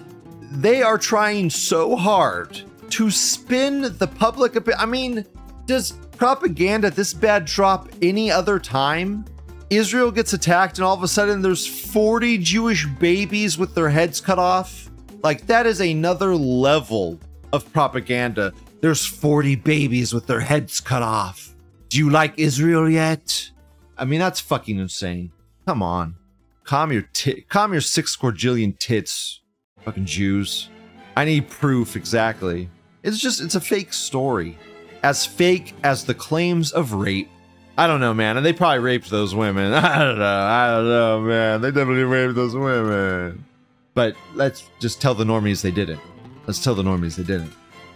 they 0.53 0.83
are 0.83 0.99
trying 0.99 1.51
so 1.51 1.97
hard 1.97 2.63
to 2.91 3.11
spin 3.11 3.83
the 3.99 4.07
public 4.07 4.57
opinion. 4.57 4.81
I 4.81 4.87
mean, 4.87 5.27
does 5.67 5.93
propaganda 6.17 6.91
this 6.91 7.13
bad 7.13 7.45
drop 7.45 7.89
any 8.03 8.31
other 8.31 8.59
time? 8.59 9.25
Israel 9.71 10.11
gets 10.11 10.33
attacked, 10.33 10.79
and 10.79 10.85
all 10.85 10.95
of 10.95 11.03
a 11.03 11.09
sudden 11.09 11.43
there's 11.43 11.67
40 11.67 12.39
Jewish 12.39 12.87
babies 12.87 13.59
with 13.59 13.75
their 13.75 13.89
heads 13.89 14.21
cut 14.21 14.39
off. 14.39 14.91
Like, 15.23 15.47
that 15.47 15.67
is 15.67 15.81
another 15.81 16.37
level 16.37 17.19
of 17.53 17.71
propaganda. 17.73 18.53
There's 18.81 19.05
40 19.05 19.57
babies 19.57 20.13
with 20.13 20.27
their 20.27 20.41
heads 20.41 20.81
cut 20.81 21.03
off. 21.03 21.55
Do 21.89 21.99
you 21.99 22.11
like 22.11 22.35
Israel 22.37 22.89
yet? 22.89 23.51
I 23.97 24.05
mean, 24.05 24.21
that's 24.21 24.41
fucking 24.41 24.79
insane. 24.79 25.33
Come 25.67 25.83
on. 25.83 26.17
Calm 26.65 26.91
your 26.91 27.03
tit, 27.13 27.49
calm 27.51 27.73
your 27.73 27.83
six 27.83 28.17
quadrillion 28.17 28.73
tits, 28.73 29.41
fucking 29.83 30.07
Jews. 30.07 30.71
I 31.15 31.27
need 31.27 31.51
proof 31.51 31.95
exactly. 31.95 32.71
It's 33.03 33.19
just, 33.19 33.43
it's 33.43 33.55
a 33.55 33.61
fake 33.61 33.93
story. 33.93 34.59
As 35.03 35.27
fake 35.27 35.75
as 35.85 36.05
the 36.05 36.15
claims 36.15 36.73
of 36.73 36.95
rape. 36.95 37.29
I 37.77 37.87
don't 37.87 38.01
know, 38.01 38.15
man. 38.15 38.39
And 38.39 38.47
they 38.47 38.55
probably 38.55 38.79
raped 38.79 39.11
those 39.11 39.35
women. 39.35 39.73
I 39.75 39.99
don't 39.99 40.19
know. 40.19 40.25
I 40.25 40.71
don't 40.71 40.89
know, 40.89 41.21
man. 41.21 41.61
They 41.61 41.71
definitely 41.71 42.05
raped 42.05 42.35
those 42.35 42.55
women. 42.55 43.45
But 43.93 44.17
let's 44.35 44.71
just 44.81 45.03
tell 45.03 45.15
the 45.15 45.25
normies 45.25 45.61
they 45.61 45.71
didn't. 45.71 46.01
Let's 46.47 46.65
tell 46.65 46.75
the 46.75 46.83
normies 46.83 47.17
they 47.17 47.25
didn't. 47.25 47.53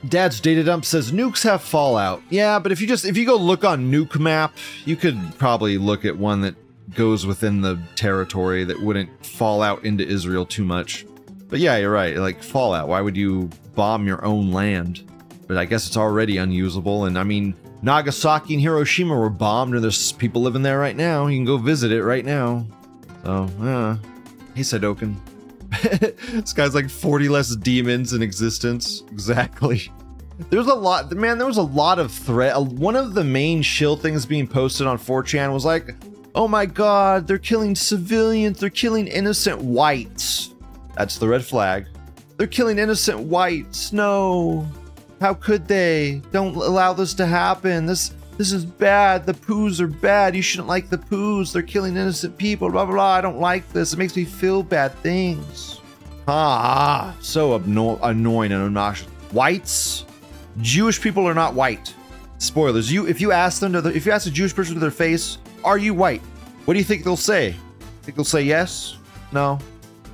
Dad's 0.08 0.40
data 0.40 0.62
dump 0.62 0.84
says 0.84 1.10
nukes 1.10 1.42
have 1.42 1.62
fallout. 1.62 2.22
Yeah, 2.28 2.58
but 2.58 2.70
if 2.70 2.80
you 2.80 2.86
just 2.86 3.04
if 3.04 3.16
you 3.16 3.26
go 3.26 3.36
look 3.36 3.64
on 3.64 3.90
nuke 3.90 4.20
map, 4.20 4.54
you 4.84 4.94
could 4.94 5.18
probably 5.38 5.76
look 5.76 6.04
at 6.04 6.16
one 6.16 6.42
that 6.42 6.54
goes 6.94 7.26
within 7.26 7.60
the 7.60 7.78
territory 7.94 8.64
that 8.64 8.80
wouldn't 8.80 9.26
fall 9.26 9.62
out 9.62 9.84
into 9.84 10.06
Israel 10.06 10.46
too 10.46 10.64
much. 10.64 11.06
But 11.48 11.60
yeah, 11.60 11.76
you're 11.76 11.92
right. 11.92 12.16
Like 12.16 12.42
Fallout, 12.42 12.88
why 12.88 13.00
would 13.00 13.16
you 13.16 13.50
bomb 13.74 14.06
your 14.06 14.24
own 14.24 14.52
land? 14.52 15.02
But 15.46 15.56
I 15.56 15.64
guess 15.64 15.86
it's 15.86 15.96
already 15.96 16.36
unusable. 16.36 17.06
And 17.06 17.18
I 17.18 17.24
mean, 17.24 17.54
Nagasaki 17.80 18.54
and 18.54 18.62
Hiroshima 18.62 19.16
were 19.16 19.30
bombed, 19.30 19.74
and 19.74 19.82
there's 19.82 20.12
people 20.12 20.42
living 20.42 20.62
there 20.62 20.78
right 20.78 20.96
now. 20.96 21.26
You 21.26 21.38
can 21.38 21.44
go 21.44 21.56
visit 21.56 21.92
it 21.92 22.02
right 22.02 22.24
now. 22.24 22.66
So, 23.24 23.48
yeah. 23.60 23.96
Hey, 24.54 24.62
Sadokin. 24.62 25.16
this 26.32 26.52
guy's 26.52 26.74
like 26.74 26.90
40 26.90 27.28
less 27.28 27.54
demons 27.56 28.12
in 28.12 28.22
existence. 28.22 29.04
Exactly. 29.12 29.90
There's 30.50 30.66
a 30.66 30.74
lot, 30.74 31.12
man. 31.12 31.38
There 31.38 31.46
was 31.46 31.56
a 31.56 31.62
lot 31.62 31.98
of 31.98 32.12
threat. 32.12 32.60
One 32.60 32.96
of 32.96 33.14
the 33.14 33.24
main 33.24 33.62
shill 33.62 33.96
things 33.96 34.24
being 34.24 34.46
posted 34.46 34.86
on 34.86 34.98
4chan 34.98 35.52
was 35.52 35.64
like, 35.64 35.94
"Oh 36.34 36.48
my 36.48 36.66
God, 36.66 37.26
they're 37.26 37.38
killing 37.38 37.74
civilians. 37.74 38.60
They're 38.60 38.70
killing 38.70 39.06
innocent 39.06 39.60
whites." 39.60 40.54
That's 40.96 41.18
the 41.18 41.28
red 41.28 41.44
flag. 41.44 41.86
They're 42.36 42.46
killing 42.46 42.78
innocent 42.78 43.20
whites. 43.20 43.92
No. 43.92 44.66
How 45.20 45.34
could 45.34 45.66
they? 45.66 46.22
Don't 46.32 46.54
allow 46.54 46.92
this 46.92 47.14
to 47.14 47.26
happen. 47.26 47.86
This 47.86 48.12
this 48.36 48.52
is 48.52 48.64
bad. 48.64 49.26
The 49.26 49.34
poos 49.34 49.80
are 49.80 49.88
bad. 49.88 50.36
You 50.36 50.42
shouldn't 50.42 50.68
like 50.68 50.90
the 50.90 50.98
poos. 50.98 51.52
They're 51.52 51.62
killing 51.62 51.96
innocent 51.96 52.38
people. 52.38 52.70
Blah 52.70 52.84
blah 52.84 52.94
blah. 52.94 53.14
I 53.14 53.20
don't 53.20 53.40
like 53.40 53.68
this. 53.72 53.92
It 53.92 53.98
makes 53.98 54.14
me 54.14 54.24
feel 54.24 54.62
bad 54.62 54.94
things. 55.02 55.80
Ah, 56.28 57.16
so 57.20 57.58
abno- 57.58 57.98
annoying 58.02 58.52
and 58.52 58.62
obnoxious. 58.62 59.08
Whites, 59.32 60.04
Jewish 60.60 61.00
people 61.00 61.26
are 61.26 61.34
not 61.34 61.54
white. 61.54 61.94
Spoilers. 62.38 62.92
You, 62.92 63.06
if 63.06 63.20
you 63.20 63.32
ask 63.32 63.60
them 63.60 63.72
to, 63.72 63.80
the, 63.80 63.96
if 63.96 64.06
you 64.06 64.12
ask 64.12 64.26
a 64.26 64.30
Jewish 64.30 64.54
person 64.54 64.74
to 64.74 64.80
their 64.80 64.90
face, 64.90 65.38
"Are 65.68 65.78
you 65.78 65.94
white?" 65.94 66.22
What 66.64 66.74
do 66.74 66.78
you 66.78 66.84
think 66.84 67.04
they'll 67.04 67.16
say? 67.16 67.54
Think 68.02 68.16
they'll 68.16 68.24
say 68.24 68.42
yes? 68.42 68.96
No. 69.32 69.58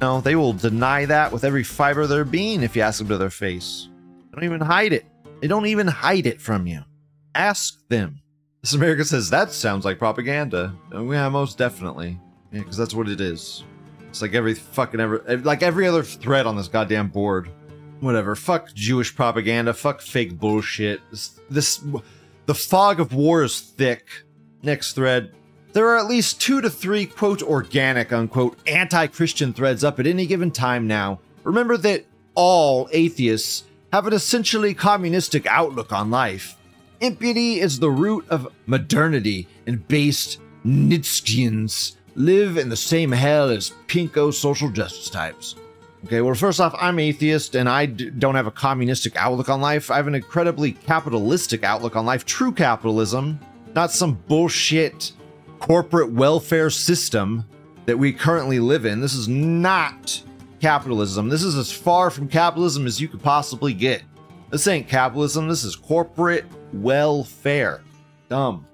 No, 0.01 0.21
they 0.21 0.37
will 0.37 0.53
deny 0.53 1.05
that 1.07 1.33
with 1.33 1.45
every 1.45 1.65
fiber 1.65 2.03
of 2.03 2.09
their 2.09 2.25
being 2.25 2.63
if 2.63 2.77
you 2.77 2.83
ask 2.83 2.99
them 2.99 3.09
to 3.09 3.19
their 3.19 3.31
face. 3.31 3.89
They 4.31 4.35
don't 4.37 4.45
even 4.45 4.61
hide 4.61 4.93
it. 4.93 5.05
They 5.41 5.49
don't 5.49 5.67
even 5.67 5.87
hide 5.87 6.27
it 6.27 6.41
from 6.41 6.67
you. 6.67 6.83
Ask 7.35 7.87
them. 7.89 8.21
This 8.61 8.75
America 8.75 9.05
says 9.05 9.31
that 9.31 9.53
sounds 9.53 9.85
like 9.85 9.99
propaganda. 9.99 10.75
Oh, 10.93 11.11
yeah, 11.11 11.29
most 11.29 11.59
definitely. 11.59 12.19
Yeah, 12.53 12.61
because 12.61 12.77
that's 12.77 12.95
what 12.95 13.09
it 13.09 13.21
is. 13.21 13.65
It's 14.09 14.23
like 14.23 14.35
every 14.35 14.55
fucking 14.55 15.01
ever, 15.01 15.25
like 15.43 15.63
every 15.63 15.87
other 15.87 16.03
thread 16.03 16.47
on 16.47 16.57
this 16.57 16.69
goddamn 16.69 17.09
board. 17.09 17.51
Whatever. 18.01 18.37
Fuck 18.37 18.73
Jewish 18.75 19.15
propaganda. 19.15 19.75
Fuck 19.75 20.01
fake 20.01 20.39
bullshit. 20.39 21.01
This, 21.11 21.41
this 21.51 21.85
the 22.47 22.55
fog 22.55 23.01
of 23.01 23.13
war 23.13 23.43
is 23.43 23.61
thick. 23.61 24.07
Next 24.63 24.93
thread. 24.93 25.35
There 25.75 25.88
are 25.88 25.99
at 25.99 26.07
least 26.07 26.40
two 26.40 26.61
to 26.61 26.71
three, 26.71 27.04
quote, 27.04 27.43
organic, 27.43 28.12
unquote, 28.12 28.57
anti 28.64 29.09
Christian 29.09 29.52
threads 29.52 29.83
up 29.83 29.99
at 29.99 30.07
any 30.07 30.25
given 30.25 30.52
time 30.52 30.87
now. 30.87 31.19
Remember 31.43 31.76
that 31.78 32.07
all 32.37 32.88
atheists 32.93 33.64
have 33.93 34.07
an 34.07 34.12
essentially 34.12 34.73
communistic 34.73 35.47
outlook 35.47 35.93
on 35.93 36.12
life. 36.12 36.57
Impiety 37.00 37.59
is 37.59 37.81
the 37.81 37.90
root 37.90 38.25
of 38.31 38.52
modernity, 38.66 39.49
and 39.66 39.87
based 39.88 40.38
Nietzscheans 40.64 41.97
live 42.14 42.57
in 42.57 42.69
the 42.69 42.76
same 42.76 43.11
hell 43.11 43.50
as 43.50 43.73
pinko 43.88 44.33
social 44.33 44.71
justice 44.71 45.11
types. 45.11 45.57
Okay, 46.04 46.21
well, 46.21 46.35
first 46.35 46.61
off, 46.61 46.76
I'm 46.78 47.00
atheist 47.00 47.57
and 47.57 47.69
I 47.69 47.87
d- 47.87 48.11
don't 48.11 48.37
have 48.37 48.47
a 48.47 48.52
communistic 48.52 49.16
outlook 49.16 49.49
on 49.49 49.61
life. 49.61 49.90
I 49.90 49.97
have 49.97 50.07
an 50.07 50.14
incredibly 50.14 50.71
capitalistic 50.71 51.64
outlook 51.64 51.97
on 51.97 52.07
life. 52.07 52.25
True 52.25 52.52
capitalism, 52.52 53.40
not 53.75 53.90
some 53.90 54.14
bullshit 54.28 55.12
corporate 55.59 56.13
welfare 56.13 56.71
system 56.71 57.45
that 57.87 57.99
we 57.99 58.13
currently 58.13 58.59
live 58.59 58.87
in. 58.87 59.01
This 59.01 59.15
is 59.15 59.29
not 59.29 60.23
capitalism. 60.61 61.29
This 61.29 61.43
is 61.43 61.57
as 61.57 61.71
far 61.73 62.11
from 62.11 62.29
capitalism 62.29 62.87
as 62.87 63.01
you 63.01 63.09
could 63.09 63.23
possibly 63.23 63.73
get. 63.73 64.03
This 64.51 64.67
ain't 64.67 64.89
capitalism, 64.89 65.49
this 65.49 65.65
is 65.65 65.77
corporate 65.77 66.47
welfare. 66.73 67.83
Dumb. 68.29 68.67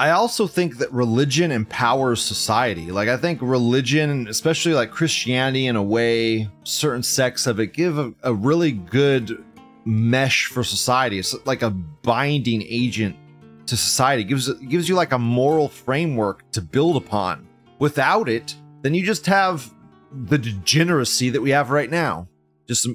I 0.00 0.10
also 0.10 0.46
think 0.46 0.78
that 0.78 0.92
religion 0.92 1.50
empowers 1.50 2.22
society. 2.22 2.92
Like, 2.92 3.08
I 3.08 3.16
think 3.16 3.40
religion, 3.42 4.28
especially 4.28 4.74
like 4.74 4.90
Christianity 4.90 5.66
in 5.66 5.74
a 5.74 5.82
way, 5.82 6.48
certain 6.62 7.02
sects 7.02 7.46
of 7.46 7.58
it 7.58 7.72
give 7.72 7.98
a, 7.98 8.12
a 8.22 8.32
really 8.32 8.72
good 8.72 9.44
mesh 9.84 10.46
for 10.46 10.62
society. 10.62 11.18
It's 11.18 11.34
like 11.46 11.62
a 11.62 11.70
binding 11.70 12.62
agent 12.62 13.16
to 13.68 13.76
society. 13.76 14.22
It 14.22 14.26
gives 14.26 14.48
it 14.48 14.68
gives 14.68 14.88
you 14.88 14.94
like 14.94 15.12
a 15.12 15.18
moral 15.18 15.68
framework 15.68 16.50
to 16.52 16.60
build 16.60 16.96
upon. 16.96 17.46
Without 17.78 18.28
it, 18.28 18.56
then 18.82 18.94
you 18.94 19.04
just 19.04 19.26
have 19.26 19.72
the 20.26 20.38
degeneracy 20.38 21.30
that 21.30 21.40
we 21.40 21.50
have 21.50 21.70
right 21.70 21.90
now. 21.90 22.28
Just 22.66 22.88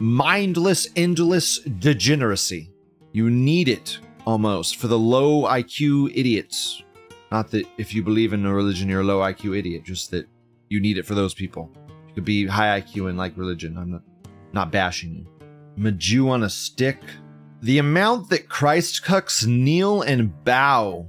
mindless, 0.00 0.88
endless 0.96 1.58
degeneracy. 1.60 2.70
You 3.12 3.30
need 3.30 3.68
it 3.68 3.98
almost 4.26 4.76
for 4.76 4.88
the 4.88 4.98
low 4.98 5.42
IQ 5.42 6.10
idiots. 6.14 6.82
Not 7.30 7.50
that 7.50 7.66
if 7.78 7.94
you 7.94 8.02
believe 8.02 8.32
in 8.32 8.44
a 8.46 8.54
religion, 8.54 8.88
you're 8.88 9.00
a 9.00 9.04
low 9.04 9.20
IQ 9.20 9.58
idiot, 9.58 9.84
just 9.84 10.10
that 10.10 10.26
you 10.68 10.80
need 10.80 10.98
it 10.98 11.06
for 11.06 11.14
those 11.14 11.34
people. 11.34 11.70
You 12.08 12.14
could 12.14 12.24
be 12.24 12.46
high 12.46 12.80
IQ 12.80 13.08
and 13.08 13.18
like 13.18 13.36
religion. 13.36 13.76
I'm 13.76 13.92
not, 13.92 14.02
not 14.52 14.72
bashing 14.72 15.14
you. 15.14 15.26
A 15.84 16.30
on 16.30 16.44
a 16.44 16.50
stick. 16.50 16.98
The 17.64 17.78
amount 17.78 18.28
that 18.28 18.50
Christ 18.50 19.04
cucks 19.04 19.46
kneel 19.46 20.02
and 20.02 20.44
bow 20.44 21.06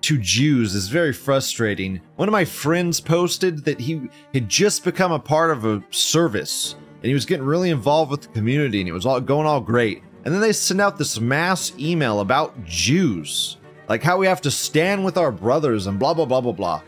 to 0.00 0.16
Jews 0.16 0.74
is 0.74 0.88
very 0.88 1.12
frustrating. 1.12 2.00
One 2.16 2.26
of 2.26 2.32
my 2.32 2.46
friends 2.46 2.98
posted 2.98 3.66
that 3.66 3.78
he 3.78 4.08
had 4.32 4.48
just 4.48 4.84
become 4.84 5.12
a 5.12 5.18
part 5.18 5.50
of 5.50 5.66
a 5.66 5.84
service 5.90 6.76
and 7.02 7.04
he 7.04 7.12
was 7.12 7.26
getting 7.26 7.44
really 7.44 7.68
involved 7.68 8.10
with 8.10 8.22
the 8.22 8.28
community 8.28 8.80
and 8.80 8.88
it 8.88 8.92
was 8.92 9.04
all 9.04 9.20
going 9.20 9.46
all 9.46 9.60
great. 9.60 10.02
And 10.24 10.32
then 10.32 10.40
they 10.40 10.54
send 10.54 10.80
out 10.80 10.96
this 10.96 11.20
mass 11.20 11.74
email 11.78 12.20
about 12.20 12.64
Jews, 12.64 13.58
like 13.86 14.02
how 14.02 14.16
we 14.16 14.26
have 14.28 14.40
to 14.40 14.50
stand 14.50 15.04
with 15.04 15.18
our 15.18 15.30
brothers 15.30 15.88
and 15.88 15.98
blah 15.98 16.14
blah 16.14 16.24
blah 16.24 16.40
blah 16.40 16.52
blah. 16.52 16.80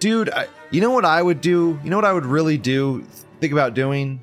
Dude, 0.00 0.28
I, 0.28 0.48
you 0.70 0.82
know 0.82 0.90
what 0.90 1.06
I 1.06 1.22
would 1.22 1.40
do? 1.40 1.80
You 1.82 1.88
know 1.88 1.96
what 1.96 2.04
I 2.04 2.12
would 2.12 2.26
really 2.26 2.58
do? 2.58 3.06
Think 3.40 3.54
about 3.54 3.72
doing? 3.72 4.20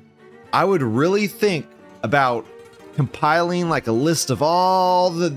I 0.52 0.64
would 0.64 0.80
really 0.80 1.26
think 1.26 1.66
about 2.04 2.46
compiling 2.94 3.68
like 3.68 3.86
a 3.86 3.92
list 3.92 4.30
of 4.30 4.42
all 4.42 5.10
the 5.10 5.30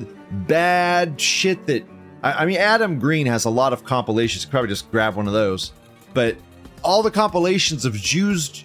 bad 0.48 1.20
shit 1.20 1.66
that 1.68 1.86
I, 2.24 2.44
I 2.44 2.46
mean 2.46 2.58
Adam 2.58 3.00
Green 3.00 3.26
has 3.28 3.46
a 3.46 3.50
lot 3.50 3.74
of 3.74 3.84
compilations. 3.84 4.46
You 4.46 4.52
probably 4.52 4.70
just 4.70 4.90
grab 4.92 5.16
one 5.16 5.28
of 5.28 5.34
those. 5.34 5.72
But 6.14 6.38
all 6.84 7.04
the 7.04 7.12
compilations 7.12 7.86
of 7.86 7.94
Jews 7.94 8.64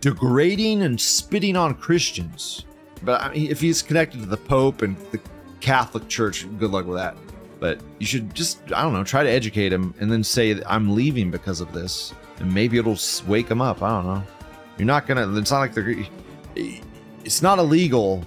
degrading 0.00 0.82
and 0.82 1.00
spitting 1.00 1.56
on 1.56 1.74
Christians. 1.74 2.64
But 3.02 3.20
I 3.20 3.32
mean, 3.32 3.50
if 3.50 3.60
he's 3.60 3.82
connected 3.82 4.20
to 4.20 4.26
the 4.26 4.36
Pope 4.36 4.82
and 4.82 4.96
the 5.10 5.20
Catholic 5.60 6.08
Church, 6.08 6.46
good 6.58 6.70
luck 6.70 6.86
with 6.86 6.96
that. 6.96 7.16
But 7.60 7.80
you 7.98 8.06
should 8.06 8.34
just, 8.34 8.60
I 8.72 8.82
don't 8.82 8.92
know, 8.92 9.04
try 9.04 9.22
to 9.22 9.30
educate 9.30 9.72
him 9.72 9.94
and 10.00 10.10
then 10.10 10.24
say, 10.24 10.60
I'm 10.66 10.94
leaving 10.94 11.30
because 11.30 11.60
of 11.60 11.72
this. 11.72 12.12
And 12.38 12.52
maybe 12.52 12.78
it'll 12.78 12.98
wake 13.28 13.48
him 13.48 13.60
up. 13.60 13.82
I 13.82 13.90
don't 13.90 14.06
know. 14.06 14.22
You're 14.78 14.86
not 14.86 15.06
gonna, 15.06 15.32
it's 15.38 15.50
not 15.50 15.60
like 15.60 15.74
they're, 15.74 15.96
it's 17.24 17.42
not 17.42 17.58
illegal 17.58 18.24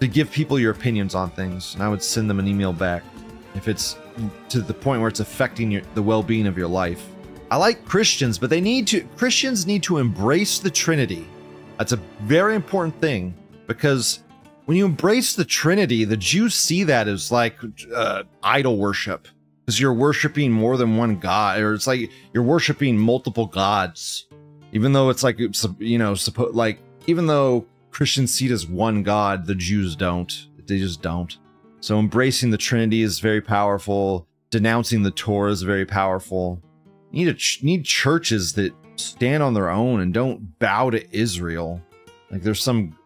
to 0.00 0.08
give 0.08 0.30
people 0.30 0.58
your 0.58 0.72
opinions 0.72 1.14
on 1.14 1.30
things. 1.30 1.74
And 1.74 1.82
I 1.82 1.88
would 1.88 2.02
send 2.02 2.28
them 2.28 2.38
an 2.38 2.46
email 2.46 2.72
back 2.72 3.02
if 3.54 3.68
it's 3.68 3.96
to 4.48 4.60
the 4.60 4.74
point 4.74 5.00
where 5.00 5.08
it's 5.08 5.20
affecting 5.20 5.70
your, 5.70 5.82
the 5.94 6.02
well 6.02 6.22
being 6.22 6.46
of 6.46 6.56
your 6.56 6.68
life. 6.68 7.04
I 7.50 7.56
like 7.56 7.84
Christians, 7.84 8.38
but 8.38 8.50
they 8.50 8.60
need 8.60 8.86
to, 8.88 9.02
Christians 9.16 9.66
need 9.66 9.82
to 9.84 9.98
embrace 9.98 10.58
the 10.58 10.70
Trinity. 10.70 11.26
That's 11.78 11.92
a 11.92 12.00
very 12.22 12.54
important 12.54 13.00
thing 13.00 13.34
because 13.66 14.20
when 14.66 14.76
you 14.76 14.84
embrace 14.84 15.34
the 15.34 15.44
Trinity, 15.44 16.04
the 16.04 16.16
Jews 16.16 16.54
see 16.54 16.84
that 16.84 17.08
as 17.08 17.32
like 17.32 17.56
uh, 17.94 18.24
idol 18.42 18.76
worship 18.76 19.28
because 19.64 19.80
you're 19.80 19.94
worshiping 19.94 20.50
more 20.50 20.76
than 20.76 20.96
one 20.96 21.18
God, 21.18 21.60
or 21.60 21.74
it's 21.74 21.86
like 21.86 22.10
you're 22.32 22.42
worshiping 22.42 22.98
multiple 22.98 23.46
gods, 23.46 24.26
even 24.72 24.92
though 24.92 25.08
it's 25.08 25.22
like 25.22 25.38
you 25.78 25.98
know, 25.98 26.16
like 26.52 26.80
even 27.06 27.26
though 27.26 27.66
Christians 27.98 28.32
see 28.32 28.46
it 28.46 28.52
as 28.52 28.64
one 28.64 29.02
God, 29.02 29.44
the 29.44 29.56
Jews 29.56 29.96
don't. 29.96 30.46
They 30.68 30.78
just 30.78 31.02
don't. 31.02 31.36
So 31.80 31.98
embracing 31.98 32.50
the 32.50 32.56
Trinity 32.56 33.02
is 33.02 33.18
very 33.18 33.40
powerful. 33.40 34.28
Denouncing 34.50 35.02
the 35.02 35.10
Torah 35.10 35.50
is 35.50 35.62
very 35.62 35.84
powerful. 35.84 36.62
You 37.10 37.26
need 37.26 37.38
ch- 37.38 37.64
need 37.64 37.84
churches 37.84 38.52
that 38.52 38.72
stand 38.94 39.42
on 39.42 39.52
their 39.52 39.68
own 39.68 40.00
and 40.00 40.14
don't 40.14 40.60
bow 40.60 40.90
to 40.90 41.16
Israel. 41.16 41.82
Like 42.30 42.42
there's 42.42 42.62
some 42.62 42.96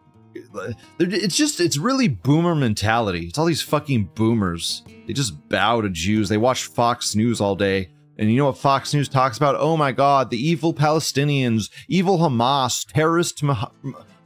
it's 0.99 1.37
just 1.37 1.59
it's 1.59 1.79
really 1.79 2.07
boomer 2.07 2.53
mentality. 2.53 3.25
It's 3.25 3.39
all 3.39 3.45
these 3.45 3.63
fucking 3.63 4.11
boomers. 4.13 4.83
They 5.07 5.13
just 5.13 5.49
bow 5.49 5.81
to 5.81 5.89
Jews. 5.89 6.29
They 6.29 6.37
watch 6.37 6.65
Fox 6.65 7.15
News 7.15 7.41
all 7.41 7.55
day. 7.55 7.89
And 8.19 8.29
you 8.29 8.37
know 8.37 8.45
what 8.45 8.59
Fox 8.59 8.93
News 8.93 9.09
talks 9.09 9.37
about? 9.37 9.55
Oh 9.57 9.75
my 9.75 9.91
god, 9.91 10.29
the 10.29 10.37
evil 10.37 10.71
Palestinians, 10.71 11.71
evil 11.87 12.19
Hamas, 12.19 12.85
terrorist 12.93 13.41
Ma- 13.41 13.71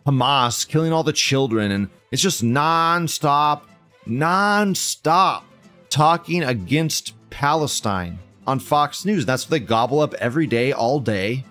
Hamas 0.07 0.65
killing 0.65 0.93
all 0.93 1.03
the 1.03 1.11
children 1.11 1.71
and 1.71 1.89
it's 2.11 2.21
just 2.21 2.41
non-stop 2.41 3.67
non-stop 4.05 5.45
talking 5.89 6.43
against 6.43 7.13
Palestine 7.29 8.17
on 8.47 8.59
Fox 8.59 9.03
News. 9.03 9.25
That's 9.25 9.45
what 9.45 9.51
they 9.51 9.59
gobble 9.59 9.99
up 9.99 10.13
every 10.13 10.47
day 10.47 10.71
all 10.71 11.01
day 11.01 11.43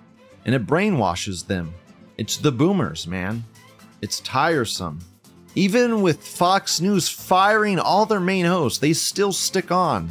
and 0.45 0.55
it 0.55 0.65
brainwashes 0.65 1.45
them. 1.45 1.71
It's 2.17 2.37
the 2.37 2.51
boomers, 2.51 3.05
man. 3.05 3.43
It's 4.01 4.21
tiresome. 4.21 4.99
Even 5.53 6.01
with 6.01 6.23
Fox 6.23 6.81
News 6.81 7.07
firing 7.09 7.77
all 7.77 8.07
their 8.07 8.19
main 8.19 8.45
hosts, 8.45 8.79
they 8.79 8.93
still 8.93 9.33
stick 9.33 9.71
on. 9.71 10.09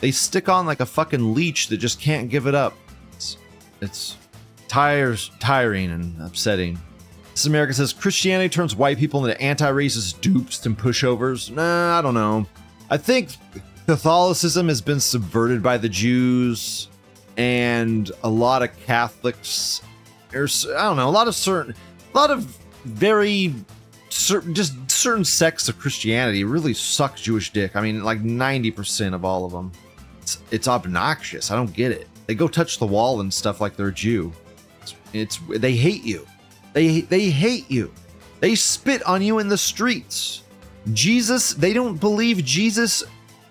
They 0.00 0.12
stick 0.12 0.48
on 0.48 0.66
like 0.66 0.80
a 0.80 0.86
fucking 0.86 1.34
leech 1.34 1.66
that 1.68 1.78
just 1.78 2.00
can't 2.00 2.30
give 2.30 2.46
it 2.46 2.54
up. 2.54 2.76
It's, 3.14 3.38
it's 3.80 4.16
tires, 4.68 5.32
tiring 5.40 5.90
and 5.90 6.22
upsetting. 6.22 6.78
This 7.38 7.46
America 7.46 7.72
says 7.72 7.92
Christianity 7.92 8.48
turns 8.48 8.74
white 8.74 8.98
people 8.98 9.24
into 9.24 9.40
anti-racist 9.40 10.20
dupes 10.20 10.66
and 10.66 10.76
pushovers. 10.76 11.52
Nah, 11.52 11.96
I 11.96 12.02
don't 12.02 12.14
know. 12.14 12.44
I 12.90 12.96
think 12.96 13.30
Catholicism 13.86 14.66
has 14.66 14.80
been 14.80 14.98
subverted 14.98 15.62
by 15.62 15.78
the 15.78 15.88
Jews, 15.88 16.88
and 17.36 18.10
a 18.24 18.28
lot 18.28 18.64
of 18.64 18.76
Catholics. 18.80 19.82
There's 20.30 20.66
I 20.66 20.82
don't 20.82 20.96
know 20.96 21.08
a 21.08 21.12
lot 21.12 21.28
of 21.28 21.36
certain, 21.36 21.76
a 22.12 22.16
lot 22.18 22.32
of 22.32 22.42
very 22.82 23.54
certain 24.08 24.52
just 24.52 24.90
certain 24.90 25.24
sects 25.24 25.68
of 25.68 25.78
Christianity 25.78 26.42
really 26.42 26.74
suck 26.74 27.14
Jewish 27.14 27.52
dick. 27.52 27.76
I 27.76 27.80
mean, 27.82 28.02
like 28.02 28.20
ninety 28.20 28.72
percent 28.72 29.14
of 29.14 29.24
all 29.24 29.44
of 29.44 29.52
them. 29.52 29.70
It's, 30.22 30.38
it's 30.50 30.66
obnoxious. 30.66 31.52
I 31.52 31.54
don't 31.54 31.72
get 31.72 31.92
it. 31.92 32.08
They 32.26 32.34
go 32.34 32.48
touch 32.48 32.80
the 32.80 32.86
wall 32.86 33.20
and 33.20 33.32
stuff 33.32 33.60
like 33.60 33.76
they're 33.76 33.86
a 33.86 33.94
Jew. 33.94 34.32
It's, 34.82 34.96
it's 35.12 35.38
they 35.50 35.76
hate 35.76 36.02
you. 36.02 36.26
They 36.78 37.00
they 37.00 37.28
hate 37.28 37.68
you. 37.68 37.92
They 38.38 38.54
spit 38.54 39.02
on 39.02 39.20
you 39.20 39.40
in 39.40 39.48
the 39.48 39.58
streets. 39.58 40.44
Jesus, 40.92 41.52
they 41.52 41.72
don't 41.72 41.98
believe 41.98 42.44
Jesus 42.44 43.02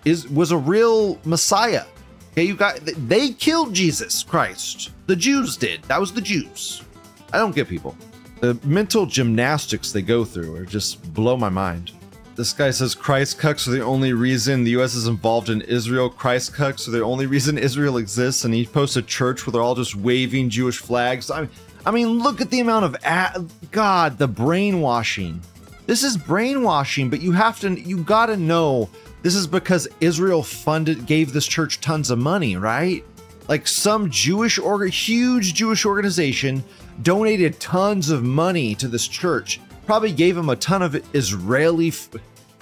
is 0.06 0.26
was 0.30 0.50
a 0.50 0.56
real 0.56 1.18
Messiah. 1.26 1.84
Okay, 2.32 2.44
you 2.44 2.56
got 2.56 2.80
they 3.06 3.32
killed 3.32 3.74
Jesus 3.74 4.22
Christ. 4.22 4.92
The 5.08 5.14
Jews 5.14 5.58
did. 5.58 5.82
That 5.82 6.00
was 6.00 6.10
the 6.10 6.22
Jews. 6.22 6.82
I 7.30 7.36
don't 7.36 7.54
get 7.54 7.68
people. 7.68 7.94
The 8.40 8.58
mental 8.64 9.04
gymnastics 9.04 9.92
they 9.92 10.00
go 10.00 10.24
through 10.24 10.56
are 10.56 10.64
just 10.64 11.12
blow 11.12 11.36
my 11.36 11.50
mind. 11.50 11.92
This 12.34 12.54
guy 12.54 12.70
says 12.70 12.94
Christ 12.94 13.38
cucks 13.38 13.68
are 13.68 13.72
the 13.72 13.84
only 13.84 14.14
reason 14.14 14.64
the 14.64 14.80
US 14.80 14.94
is 14.94 15.06
involved 15.06 15.50
in 15.50 15.60
Israel. 15.62 16.08
Christ 16.08 16.54
cucks 16.54 16.88
are 16.88 16.92
the 16.92 17.02
only 17.02 17.26
reason 17.26 17.58
Israel 17.58 17.98
exists, 17.98 18.44
and 18.44 18.54
he 18.54 18.64
posts 18.64 18.96
a 18.96 19.02
church 19.02 19.44
where 19.44 19.52
they're 19.52 19.60
all 19.60 19.74
just 19.74 19.96
waving 19.96 20.48
Jewish 20.48 20.78
flags. 20.78 21.30
I 21.30 21.42
mean, 21.42 21.50
I 21.88 21.90
mean, 21.90 22.18
look 22.18 22.42
at 22.42 22.50
the 22.50 22.60
amount 22.60 22.84
of 22.84 22.96
a- 23.02 23.42
God, 23.70 24.18
the 24.18 24.28
brainwashing. 24.28 25.40
This 25.86 26.04
is 26.04 26.18
brainwashing, 26.18 27.08
but 27.08 27.22
you 27.22 27.32
have 27.32 27.58
to, 27.60 27.80
you 27.80 28.02
gotta 28.02 28.36
know 28.36 28.90
this 29.22 29.34
is 29.34 29.46
because 29.46 29.88
Israel 29.98 30.42
funded, 30.42 31.06
gave 31.06 31.32
this 31.32 31.46
church 31.46 31.80
tons 31.80 32.10
of 32.10 32.18
money, 32.18 32.58
right? 32.58 33.02
Like 33.48 33.66
some 33.66 34.10
Jewish 34.10 34.58
or 34.58 34.84
huge 34.84 35.54
Jewish 35.54 35.86
organization 35.86 36.62
donated 37.00 37.58
tons 37.58 38.10
of 38.10 38.22
money 38.22 38.74
to 38.74 38.86
this 38.86 39.08
church. 39.08 39.58
Probably 39.86 40.12
gave 40.12 40.34
them 40.36 40.50
a 40.50 40.56
ton 40.56 40.82
of 40.82 40.94
Israeli 41.14 41.88
f- 41.88 42.10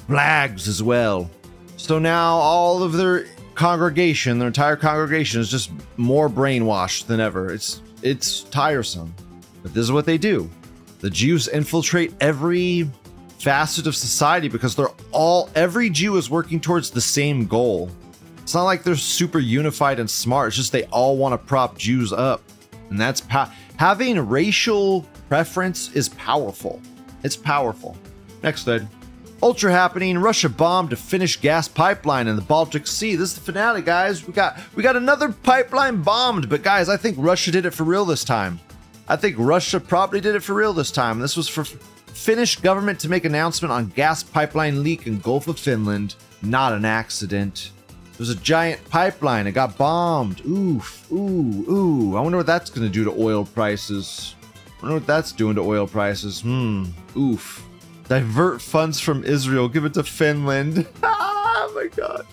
flags 0.07 0.69
as 0.69 0.85
well. 0.85 1.29
So 1.77 1.99
now 1.99 2.37
all 2.37 2.85
of 2.85 2.93
their 2.93 3.27
congregation, 3.57 4.39
their 4.39 4.47
entire 4.47 4.77
congregation, 4.77 5.41
is 5.41 5.51
just 5.51 5.73
more 5.97 6.31
brainwashed 6.31 7.09
than 7.09 7.19
ever. 7.19 7.53
It's 7.53 7.83
it's 8.07 8.42
tiresome, 8.45 9.12
but 9.62 9.75
this 9.75 9.83
is 9.83 9.90
what 9.90 10.07
they 10.07 10.16
do. 10.16 10.49
The 11.01 11.11
Jews 11.11 11.49
infiltrate 11.49 12.14
every 12.21 12.88
facet 13.40 13.87
of 13.87 13.97
society 13.97 14.49
because 14.49 14.77
they're 14.77 14.92
all 15.12 15.51
every 15.55 15.90
Jew 15.90 16.16
is 16.16 16.31
working 16.31 16.61
towards 16.61 16.90
the 16.90 17.01
same 17.01 17.47
goal. 17.47 17.90
It's 18.38 18.55
not 18.55 18.62
like 18.62 18.85
they're 18.85 18.95
super 18.95 19.40
unified 19.40 19.99
and 19.99 20.09
smart. 20.09 20.49
It's 20.49 20.57
just 20.57 20.71
they 20.71 20.85
all 20.85 21.16
want 21.16 21.33
to 21.33 21.38
prop 21.38 21.77
Jews 21.77 22.12
up, 22.12 22.42
and 22.90 23.01
that's 23.01 23.21
pa- 23.21 23.53
having 23.77 24.21
racial 24.21 25.05
preference 25.29 25.92
is 25.92 26.09
powerful. 26.11 26.81
It's 27.25 27.37
powerful. 27.37 27.97
Next 28.42 28.64
thread. 28.64 28.87
Ultra 29.42 29.70
happening. 29.70 30.18
Russia 30.18 30.49
bombed 30.49 30.92
a 30.92 30.96
Finnish 30.96 31.40
gas 31.40 31.68
pipeline 31.68 32.27
in 32.27 32.37
the 32.37 32.42
Baltic 32.42 32.87
Sea. 32.87 33.16
This 33.16 33.31
is 33.31 33.35
the 33.35 33.40
finale, 33.42 33.83
guys. 33.83 34.27
We 34.27 34.33
got 34.33 34.59
we 34.75 34.83
got 34.83 34.96
another 34.96 35.31
pipeline 35.31 36.03
bombed, 36.03 36.49
but 36.49 36.62
guys, 36.62 36.88
I 36.88 36.96
think 36.96 37.16
Russia 37.18 37.51
did 37.51 37.66
it 37.66 37.75
for 37.75 37.85
real 37.85 38.05
this 38.05 38.25
time. 38.25 38.59
I 39.09 39.16
think 39.16 39.37
Russia 39.38 39.79
probably 39.79 40.20
did 40.20 40.35
it 40.35 40.42
for 40.42 40.55
real 40.55 40.72
this 40.72 40.90
time. 40.90 41.20
This 41.20 41.37
was 41.37 41.49
for 41.49 41.64
Finnish 41.64 42.57
government 42.57 42.99
to 43.01 43.11
make 43.11 43.27
announcement 43.27 43.70
on 43.70 43.88
gas 43.88 44.22
pipeline 44.22 44.83
leak 44.83 45.07
in 45.07 45.20
Gulf 45.20 45.49
of 45.49 45.59
Finland. 45.59 46.14
Not 46.42 46.72
an 46.72 46.85
accident. 46.85 47.70
It 48.14 48.18
was 48.18 48.31
a 48.31 48.37
giant 48.37 48.88
pipeline. 48.88 49.46
It 49.46 49.53
got 49.53 49.77
bombed. 49.77 50.40
Oof. 50.46 51.12
Ooh. 51.12 51.70
Ooh. 51.70 52.16
I 52.16 52.20
wonder 52.22 52.38
what 52.38 52.46
that's 52.46 52.70
to 52.70 52.88
do 52.88 53.05
to 53.05 53.12
oil 53.12 53.44
prices. 53.44 54.35
I 54.79 54.83
wonder 54.83 54.96
what 54.96 55.07
that's 55.07 55.33
doing 55.33 55.55
to 55.57 55.61
oil 55.61 55.87
prices. 55.87 56.40
Hmm. 56.40 56.87
Oof. 57.14 57.62
Divert 58.09 58.62
funds 58.62 59.01
from 59.01 59.25
Israel. 59.25 59.69
Give 59.69 59.85
it 59.85 59.95
to 59.95 60.03
Finland. 60.05 60.87
oh 61.03 61.73
my 61.75 61.88
god. 61.97 62.27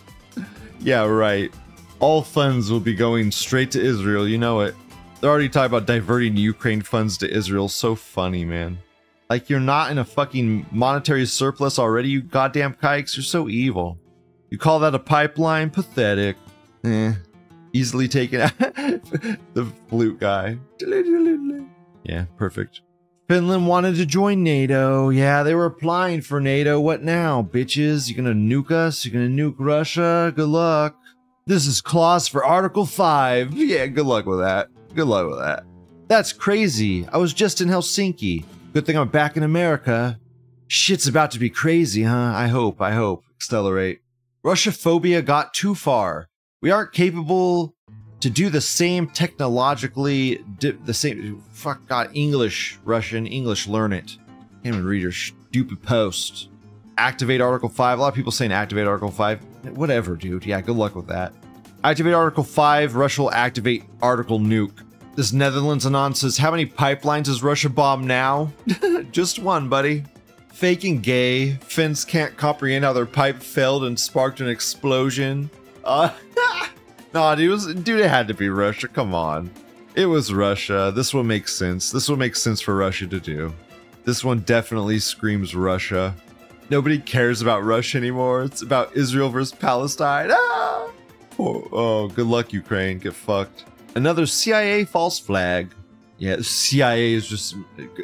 Yeah, 0.80 1.06
right. 1.06 1.54
All 2.00 2.22
funds 2.22 2.70
will 2.70 2.80
be 2.80 2.94
going 2.94 3.32
straight 3.32 3.72
to 3.72 3.82
Israel. 3.82 4.28
You 4.28 4.38
know 4.38 4.62
it. 4.62 4.76
They're 5.20 5.30
already 5.30 5.50
talking 5.50 5.68
about 5.68 5.88
diverting 5.88 6.36
Ukraine 6.36 6.82
funds 6.82 7.18
to 7.20 7.30
Israel. 7.30 7.70
So 7.70 7.96
funny, 7.96 8.44
man. 8.44 8.78
Like 9.30 9.50
you're 9.50 9.60
not 9.62 9.90
in 9.90 9.98
a 9.98 10.06
fucking 10.06 10.66
monetary 10.72 11.26
surplus 11.26 11.80
already, 11.80 12.10
you 12.10 12.22
goddamn 12.22 12.74
kikes. 12.74 13.16
You're 13.16 13.24
so 13.24 13.48
evil. 13.50 13.98
You 14.50 14.58
call 14.58 14.80
that 14.80 14.94
a 14.94 15.00
pipeline? 15.00 15.70
Pathetic. 15.70 16.36
Eh. 16.84 17.14
Easily 17.72 18.08
taken. 18.08 18.42
the 19.54 19.72
flute 19.90 20.20
guy. 20.20 20.58
Yeah, 22.06 22.26
perfect. 22.36 22.82
Finland 23.34 23.66
wanted 23.66 23.96
to 23.96 24.06
join 24.06 24.44
NATO. 24.44 25.10
Yeah, 25.10 25.42
they 25.42 25.56
were 25.56 25.66
applying 25.66 26.22
for 26.22 26.40
NATO. 26.40 26.80
What 26.80 27.02
now, 27.02 27.42
bitches? 27.42 28.08
You're 28.08 28.24
gonna 28.24 28.36
nuke 28.36 28.70
us? 28.70 29.04
You're 29.04 29.14
gonna 29.14 29.26
nuke 29.28 29.56
Russia? 29.58 30.32
Good 30.36 30.50
luck. 30.50 30.96
This 31.48 31.66
is 31.66 31.82
clause 31.82 32.28
for 32.28 32.46
Article 32.46 32.86
5. 32.86 33.56
Yeah, 33.56 33.88
good 33.88 34.06
luck 34.06 34.28
with 34.28 34.38
that. 34.38 34.68
Good 34.94 35.08
luck 35.08 35.28
with 35.28 35.40
that. 35.40 35.64
That's 36.08 36.32
crazy. 36.32 37.08
I 37.08 37.18
was 37.18 37.34
just 37.34 37.60
in 37.60 37.70
Helsinki. 37.70 38.46
Good 38.72 38.86
thing 38.86 39.00
I'm 39.00 39.10
back 39.10 39.36
in 39.36 39.42
America. 39.42 40.20
Shit's 40.68 41.08
about 41.08 41.32
to 41.32 41.40
be 41.40 41.50
crazy, 41.50 42.04
huh? 42.04 42.34
I 42.36 42.50
hope, 42.50 42.84
I 42.84 42.92
hope. 42.92 43.24
Accelerate. 43.38 44.02
Russia 44.44 44.72
phobia 44.72 45.24
got 45.24 45.56
too 45.56 45.74
far. 45.74 46.28
We 46.62 46.70
aren't 46.70 46.94
capable 46.94 47.74
to 48.24 48.30
do 48.30 48.50
the 48.50 48.62
same 48.62 49.08
technologically, 49.08 50.38
di- 50.58 50.72
the 50.72 50.94
same. 50.94 51.44
Fuck 51.52 51.86
God, 51.88 52.10
English, 52.14 52.80
Russian, 52.86 53.28
English, 53.28 53.68
learn 53.68 53.92
it. 53.92 54.16
Can't 54.64 54.76
even 54.76 54.86
read 54.86 55.02
your 55.02 55.12
stupid 55.12 55.84
post. 55.84 56.48
Activate 56.98 57.42
Article 57.42 57.68
5. 57.68 58.00
A 58.00 58.02
lot 58.02 58.08
of 58.08 58.14
people 58.14 58.32
saying 58.32 58.54
activate 58.54 58.88
Article 58.88 59.12
5. 59.12 59.76
Whatever, 59.76 60.16
dude. 60.16 60.46
Yeah, 60.46 60.62
good 60.62 60.78
luck 60.78 60.96
with 60.96 61.08
that. 61.08 61.34
Activate 61.84 62.14
Article 62.14 62.46
5. 62.46 62.96
Russia 62.96 63.24
will 63.24 63.32
activate 63.32 63.84
Article 64.02 64.40
Nuke. 64.40 64.86
This 65.16 65.34
Netherlands 65.34 65.86
Anon 65.86 66.16
says, 66.16 66.38
How 66.38 66.50
many 66.50 66.66
pipelines 66.66 67.28
has 67.28 67.44
Russia 67.44 67.68
bomb 67.68 68.08
now? 68.08 68.54
Just 69.12 69.38
one, 69.38 69.68
buddy. 69.68 70.06
Faking 70.54 71.02
gay. 71.02 71.56
Finns 71.56 72.06
can't 72.06 72.38
comprehend 72.38 72.86
how 72.86 72.94
their 72.94 73.06
pipe 73.06 73.44
failed 73.44 73.84
and 73.84 74.00
sparked 74.00 74.40
an 74.40 74.48
explosion. 74.48 75.50
Uh, 75.84 76.12
nah, 77.14 77.36
dude, 77.36 77.50
it, 77.50 77.52
was, 77.52 77.74
dude, 77.74 78.00
it 78.00 78.10
had 78.10 78.28
to 78.28 78.34
be 78.34 78.50
Russia. 78.50 78.88
Come 78.88 79.14
on. 79.14 79.52
It 79.96 80.08
was 80.08 80.34
Russia. 80.34 80.92
This 80.96 81.14
one 81.14 81.28
makes 81.28 81.56
sense. 81.56 81.92
This 81.92 82.10
one 82.10 82.20
makes 82.20 82.42
sense 82.42 82.62
for 82.62 82.76
Russia 82.76 83.08
to 83.08 83.20
do. 83.20 83.54
This 84.06 84.24
one 84.24 84.40
definitely 84.40 85.00
screams 85.00 85.56
Russia. 85.56 86.16
Nobody 86.70 86.98
cares 86.98 87.42
about 87.42 87.64
Russia 87.64 87.98
anymore. 87.98 88.44
It's 88.44 88.62
about 88.62 88.96
Israel 88.96 89.30
versus 89.30 89.54
Palestine. 89.58 90.30
Ah! 90.32 90.90
Oh, 91.40 91.68
oh, 91.72 92.08
good 92.10 92.28
luck, 92.28 92.54
Ukraine. 92.54 93.00
Get 93.00 93.14
fucked. 93.14 93.66
Another 93.96 94.26
CIA 94.26 94.86
false 94.86 95.20
flag. 95.20 95.74
Yeah, 96.18 96.38
CIA 96.42 97.14
is 97.14 97.28
just 97.28 97.56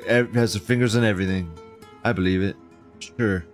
has 0.05 0.53
the 0.53 0.59
fingers 0.59 0.95
in 0.95 1.03
everything. 1.03 1.51
I 2.03 2.13
believe 2.13 2.41
it. 2.41 2.55
Sure. 2.99 3.45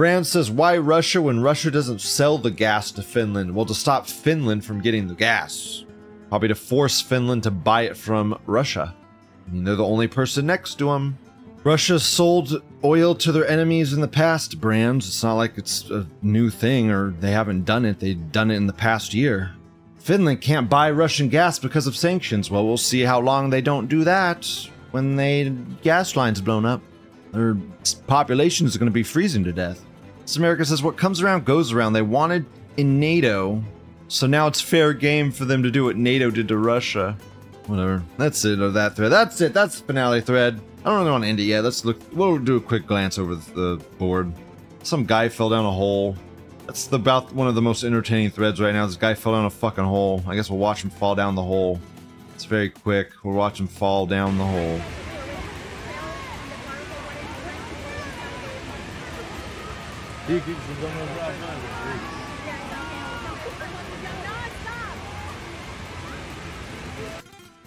Brand 0.00 0.26
says, 0.26 0.50
why 0.50 0.78
Russia 0.78 1.20
when 1.20 1.42
Russia 1.42 1.70
doesn't 1.70 2.00
sell 2.00 2.38
the 2.38 2.50
gas 2.50 2.90
to 2.92 3.02
Finland? 3.02 3.54
Well, 3.54 3.66
to 3.66 3.74
stop 3.74 4.06
Finland 4.06 4.64
from 4.64 4.80
getting 4.80 5.06
the 5.06 5.14
gas. 5.14 5.84
Probably 6.30 6.48
to 6.48 6.54
force 6.54 7.02
Finland 7.02 7.42
to 7.42 7.50
buy 7.50 7.82
it 7.82 7.98
from 7.98 8.40
Russia. 8.46 8.94
They're 9.48 9.76
the 9.76 9.84
only 9.84 10.08
person 10.08 10.46
next 10.46 10.76
to 10.76 10.86
them. 10.86 11.18
Russia 11.64 12.00
sold 12.00 12.62
oil 12.82 13.14
to 13.16 13.30
their 13.30 13.46
enemies 13.46 13.92
in 13.92 14.00
the 14.00 14.08
past, 14.08 14.58
brands. 14.58 15.06
It's 15.06 15.22
not 15.22 15.34
like 15.34 15.58
it's 15.58 15.90
a 15.90 16.06
new 16.22 16.48
thing 16.48 16.90
or 16.90 17.10
they 17.10 17.32
haven't 17.32 17.66
done 17.66 17.84
it. 17.84 18.00
They've 18.00 18.32
done 18.32 18.50
it 18.50 18.56
in 18.56 18.66
the 18.66 18.72
past 18.72 19.12
year. 19.12 19.50
Finland 19.98 20.40
can't 20.40 20.70
buy 20.70 20.90
Russian 20.90 21.28
gas 21.28 21.58
because 21.58 21.86
of 21.86 21.94
sanctions. 21.94 22.50
Well, 22.50 22.66
we'll 22.66 22.78
see 22.78 23.02
how 23.02 23.20
long 23.20 23.50
they 23.50 23.60
don't 23.60 23.86
do 23.86 24.04
that 24.04 24.48
when 24.92 25.16
they 25.16 25.50
gas 25.82 26.16
lines 26.16 26.40
blown 26.40 26.64
up. 26.64 26.80
Their 27.32 27.58
population 28.06 28.66
is 28.66 28.78
going 28.78 28.88
to 28.88 28.90
be 28.90 29.02
freezing 29.02 29.44
to 29.44 29.52
death. 29.52 29.84
America 30.36 30.64
says 30.64 30.82
what 30.82 30.96
comes 30.96 31.22
around 31.22 31.44
goes 31.44 31.72
around. 31.72 31.92
They 31.92 32.02
wanted 32.02 32.46
in 32.76 33.00
NATO, 33.00 33.62
so 34.08 34.26
now 34.26 34.46
it's 34.46 34.60
fair 34.60 34.92
game 34.92 35.30
for 35.32 35.44
them 35.44 35.62
to 35.62 35.70
do 35.70 35.84
what 35.84 35.96
NATO 35.96 36.30
did 36.30 36.48
to 36.48 36.56
Russia. 36.56 37.16
Whatever. 37.66 38.02
That's 38.16 38.44
it 38.44 38.60
of 38.60 38.74
that 38.74 38.96
thread. 38.96 39.12
That's 39.12 39.40
it. 39.40 39.54
That's 39.54 39.80
the 39.80 39.86
finale 39.86 40.20
thread. 40.20 40.60
I 40.80 40.88
don't 40.88 40.98
really 41.00 41.10
want 41.10 41.24
to 41.24 41.28
end 41.28 41.40
it 41.40 41.44
yet. 41.44 41.62
Let's 41.62 41.84
look. 41.84 42.00
We'll 42.12 42.38
do 42.38 42.56
a 42.56 42.60
quick 42.60 42.86
glance 42.86 43.18
over 43.18 43.34
the 43.34 43.82
board. 43.98 44.32
Some 44.82 45.04
guy 45.04 45.28
fell 45.28 45.50
down 45.50 45.64
a 45.64 45.70
hole. 45.70 46.16
That's 46.66 46.86
the, 46.86 46.96
about 46.96 47.32
one 47.34 47.48
of 47.48 47.54
the 47.54 47.62
most 47.62 47.84
entertaining 47.84 48.30
threads 48.30 48.60
right 48.60 48.72
now. 48.72 48.86
This 48.86 48.96
guy 48.96 49.14
fell 49.14 49.32
down 49.32 49.44
a 49.44 49.50
fucking 49.50 49.84
hole. 49.84 50.22
I 50.26 50.36
guess 50.36 50.48
we'll 50.48 50.58
watch 50.58 50.82
him 50.82 50.90
fall 50.90 51.14
down 51.14 51.34
the 51.34 51.42
hole. 51.42 51.80
It's 52.34 52.44
very 52.44 52.70
quick. 52.70 53.10
We'll 53.22 53.34
watch 53.34 53.60
him 53.60 53.66
fall 53.66 54.06
down 54.06 54.38
the 54.38 54.44
hole. 54.44 54.80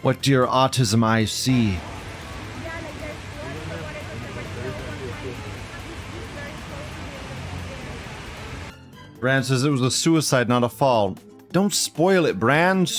What 0.01 0.27
your 0.27 0.47
autism 0.47 1.03
eyes 1.03 1.31
see? 1.31 1.77
Brand 9.19 9.45
says 9.45 9.63
it 9.63 9.69
was 9.69 9.81
a 9.81 9.89
suicide, 9.89 10.49
not 10.49 10.63
a 10.63 10.69
fall. 10.69 11.17
Don't 11.51 11.73
spoil 11.73 12.25
it, 12.25 12.39
Brand. 12.39 12.91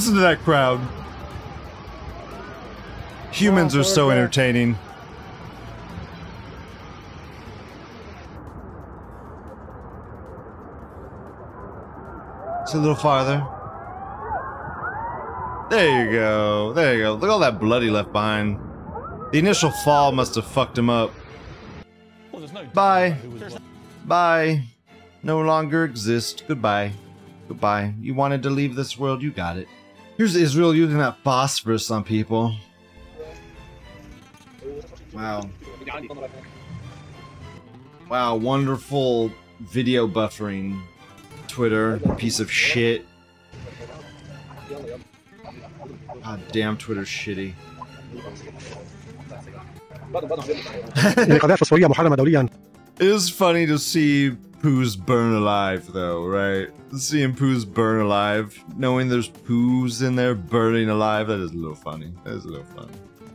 Listen 0.00 0.14
to 0.14 0.20
that 0.20 0.38
crowd. 0.44 0.80
Humans 3.32 3.76
are 3.76 3.84
so 3.84 4.08
entertaining. 4.08 4.78
It's 12.62 12.72
a 12.72 12.78
little 12.78 12.94
farther. 12.94 13.46
There 15.68 16.06
you 16.06 16.12
go. 16.12 16.72
There 16.72 16.94
you 16.94 17.02
go. 17.02 17.12
Look 17.12 17.24
at 17.24 17.28
all 17.28 17.38
that 17.40 17.60
blood 17.60 17.82
he 17.82 17.90
left 17.90 18.10
behind. 18.10 18.58
The 19.32 19.38
initial 19.38 19.70
fall 19.70 20.12
must 20.12 20.34
have 20.36 20.46
fucked 20.46 20.78
him 20.78 20.88
up. 20.88 21.12
Bye. 22.72 23.18
Bye. 24.06 24.62
No 25.22 25.42
longer 25.42 25.84
exist. 25.84 26.44
Goodbye. 26.48 26.92
Goodbye. 27.48 27.92
You 28.00 28.14
wanted 28.14 28.42
to 28.44 28.48
leave 28.48 28.76
this 28.76 28.98
world, 28.98 29.20
you 29.20 29.30
got 29.30 29.58
it. 29.58 29.68
Here's 30.20 30.36
Israel 30.36 30.74
using 30.74 30.98
that 30.98 31.16
phosphorus 31.24 31.90
on 31.90 32.04
people. 32.04 32.54
Wow. 35.14 35.48
Wow, 38.06 38.36
wonderful 38.36 39.32
video 39.60 40.06
buffering. 40.06 40.82
Twitter, 41.48 41.98
piece 42.18 42.38
of 42.38 42.52
shit. 42.52 43.06
God 46.22 46.42
damn, 46.52 46.76
Twitter's 46.76 47.08
shitty. 47.08 47.54
it 52.98 53.00
is 53.06 53.30
funny 53.30 53.64
to 53.64 53.78
see 53.78 54.36
poos 54.61 54.97
burn 54.97 55.33
alive, 55.33 55.91
though, 55.91 56.25
right? 56.25 56.69
Seeing 56.97 57.33
poos 57.33 57.65
burn 57.65 58.01
alive, 58.01 58.63
knowing 58.77 59.09
there's 59.09 59.29
poos 59.29 60.05
in 60.05 60.15
there 60.15 60.35
burning 60.35 60.89
alive, 60.89 61.27
that 61.27 61.39
is 61.39 61.51
a 61.51 61.55
little 61.55 61.75
funny. 61.75 62.13
That 62.23 62.33
is 62.33 62.45
a 62.45 62.49
little 62.49 62.65
funny. 62.65 62.93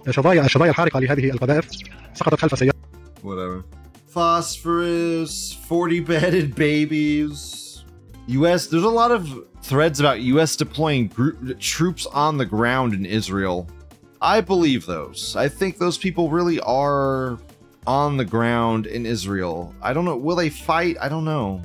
شظايا 0.09 0.45
الشظايا 0.45 0.71
الحارقة 0.71 1.01
لهذه 1.01 1.31
القذائف 1.31 1.69
سقطت 2.15 2.35
خلف 2.35 2.59
سيارة 2.59 2.75
Whatever. 3.23 3.65
Phosphorus, 4.09 5.53
40 5.53 6.01
bedded 6.01 6.55
babies. 6.55 7.85
U.S. 8.29 8.67
There's 8.67 8.83
a 8.83 8.89
lot 8.89 9.11
of 9.13 9.45
threads 9.63 10.01
about 10.01 10.21
U.S. 10.21 10.57
deploying 10.57 11.09
group, 11.09 11.61
troops 11.61 12.07
on 12.07 12.39
the 12.39 12.47
ground 12.47 12.95
in 12.95 13.05
Israel. 13.05 13.69
I 14.21 14.41
believe 14.41 14.87
those. 14.87 15.37
I 15.37 15.49
think 15.49 15.79
those 15.79 15.97
people 15.97 16.29
really 16.31 16.61
are 16.61 17.39
on 17.88 18.18
the 18.18 18.26
ground 18.26 18.88
in 18.88 19.06
Israel. 19.06 19.74
I 19.82 19.94
don't 19.94 20.06
know. 20.06 20.18
Will 20.18 20.36
they 20.36 20.50
fight? 20.50 20.98
I 21.00 21.10
don't 21.10 21.26
know. 21.26 21.62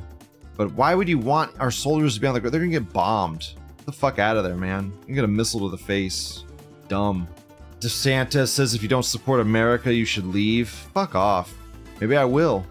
But 0.57 0.73
why 0.73 0.95
would 0.95 1.09
you 1.09 1.19
want 1.19 1.59
our 1.59 1.71
soldiers 1.71 2.15
to 2.15 2.21
be 2.21 2.27
on 2.27 2.35
the 2.35 2.41
ground? 2.41 2.53
They're 2.53 2.61
gonna 2.61 2.73
get 2.73 2.93
bombed. 2.93 3.55
Get 3.79 3.87
the 3.87 3.93
fuck 3.93 4.19
out 4.19 4.37
of 4.37 4.45
there, 4.45 4.57
man. 4.57 4.93
You 5.07 5.15
get 5.15 5.25
a 5.25 5.29
missile 5.29 5.61
to 5.61 5.69
the 5.71 5.83
face. 5.83 6.45
Dumb. 6.89 7.27
DeSantis 7.81 8.49
says 8.49 8.75
if 8.75 8.83
you 8.83 8.89
don't 8.89 9.05
support 9.05 9.41
America, 9.41 9.93
you 9.93 10.05
should 10.05 10.27
leave. 10.27 10.69
Fuck 10.69 11.15
off. 11.15 11.55
Maybe 12.01 12.17
I 12.17 12.25
will. 12.25 12.67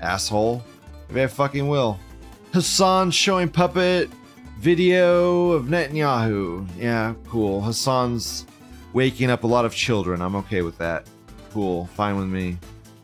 Asshole. 0.00 0.64
Maybe 1.08 1.22
I 1.22 1.26
fucking 1.28 1.68
will. 1.68 1.98
Hassan 2.52 3.10
showing 3.10 3.48
puppet 3.48 4.10
video 4.58 5.52
of 5.52 5.66
Netanyahu. 5.66 6.66
Yeah, 6.76 7.14
cool. 7.28 7.60
Hassan's 7.60 8.46
waking 8.92 9.30
up 9.30 9.44
a 9.44 9.46
lot 9.46 9.64
of 9.64 9.74
children. 9.74 10.20
I'm 10.20 10.34
okay 10.36 10.62
with 10.62 10.76
that. 10.78 11.06
Cool. 11.52 11.86
Fine 11.94 12.16
with 12.16 12.26
me. 12.26 12.58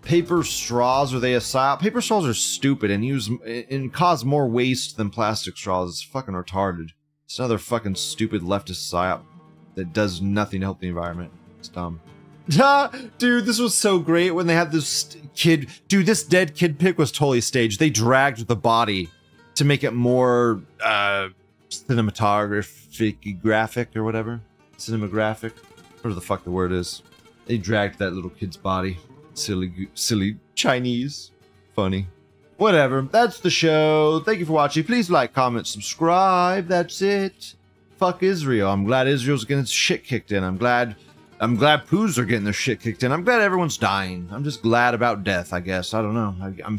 Paper 0.04 0.44
straws 0.44 1.14
are 1.14 1.18
they 1.18 1.34
a 1.34 1.38
psyop? 1.38 1.80
Paper 1.80 2.00
straws 2.00 2.26
are 2.26 2.34
stupid 2.34 2.90
and 2.90 3.04
use 3.04 3.30
and 3.70 3.92
cause 3.92 4.24
more 4.24 4.46
waste 4.46 4.96
than 4.96 5.08
plastic 5.10 5.56
straws. 5.56 5.90
It's 5.90 6.02
fucking 6.02 6.34
retarded. 6.34 6.90
It's 7.24 7.38
another 7.38 7.58
fucking 7.58 7.94
stupid 7.94 8.42
leftist 8.42 8.92
psyop 8.92 9.22
that 9.76 9.92
does 9.92 10.20
nothing 10.20 10.60
to 10.60 10.66
help 10.66 10.80
the 10.80 10.88
environment. 10.88 11.32
It's 11.58 11.68
dumb. 11.68 12.00
Dude, 13.18 13.46
this 13.46 13.58
was 13.58 13.74
so 13.74 13.98
great 13.98 14.32
when 14.32 14.46
they 14.46 14.54
had 14.54 14.70
this 14.70 15.16
kid. 15.34 15.68
Dude, 15.88 16.04
this 16.04 16.22
dead 16.22 16.54
kid 16.54 16.78
pic 16.78 16.98
was 16.98 17.10
totally 17.10 17.40
staged. 17.40 17.80
They 17.80 17.88
dragged 17.88 18.46
the 18.46 18.56
body 18.56 19.08
to 19.54 19.64
make 19.64 19.82
it 19.84 19.92
more 19.92 20.62
uh 20.82 21.28
cinematographic 21.70 23.40
graphic 23.40 23.96
or 23.96 24.04
whatever. 24.04 24.40
Cinematographic. 24.76 25.52
Whatever 25.96 26.14
the 26.14 26.20
fuck 26.20 26.44
the 26.44 26.50
word 26.50 26.72
is. 26.72 27.02
They 27.46 27.56
dragged 27.56 27.98
that 28.00 28.12
little 28.12 28.30
kid's 28.30 28.58
body. 28.58 28.98
Silly 29.34 29.88
silly 29.94 30.36
Chinese. 30.54 31.30
Funny. 31.74 32.06
Whatever. 32.56 33.02
That's 33.02 33.40
the 33.40 33.50
show. 33.50 34.22
Thank 34.24 34.38
you 34.38 34.46
for 34.46 34.52
watching. 34.52 34.84
Please 34.84 35.10
like, 35.10 35.32
comment, 35.32 35.66
subscribe. 35.66 36.68
That's 36.68 37.02
it. 37.02 37.54
Fuck 37.98 38.22
Israel. 38.22 38.70
I'm 38.70 38.84
glad 38.84 39.08
Israel's 39.08 39.44
getting 39.44 39.64
shit 39.64 40.04
kicked 40.04 40.30
in. 40.30 40.44
I'm 40.44 40.56
glad 40.56 40.96
I'm 41.40 41.56
glad 41.56 41.86
poos 41.86 42.16
are 42.16 42.24
getting 42.24 42.44
their 42.44 42.52
shit 42.52 42.80
kicked 42.80 43.02
in. 43.02 43.12
I'm 43.12 43.24
glad 43.24 43.40
everyone's 43.40 43.76
dying. 43.76 44.28
I'm 44.30 44.44
just 44.44 44.62
glad 44.62 44.94
about 44.94 45.24
death, 45.24 45.52
I 45.52 45.60
guess. 45.60 45.92
I 45.92 46.00
don't 46.00 46.14
know. 46.14 46.34
I, 46.40 46.54
I'm. 46.64 46.78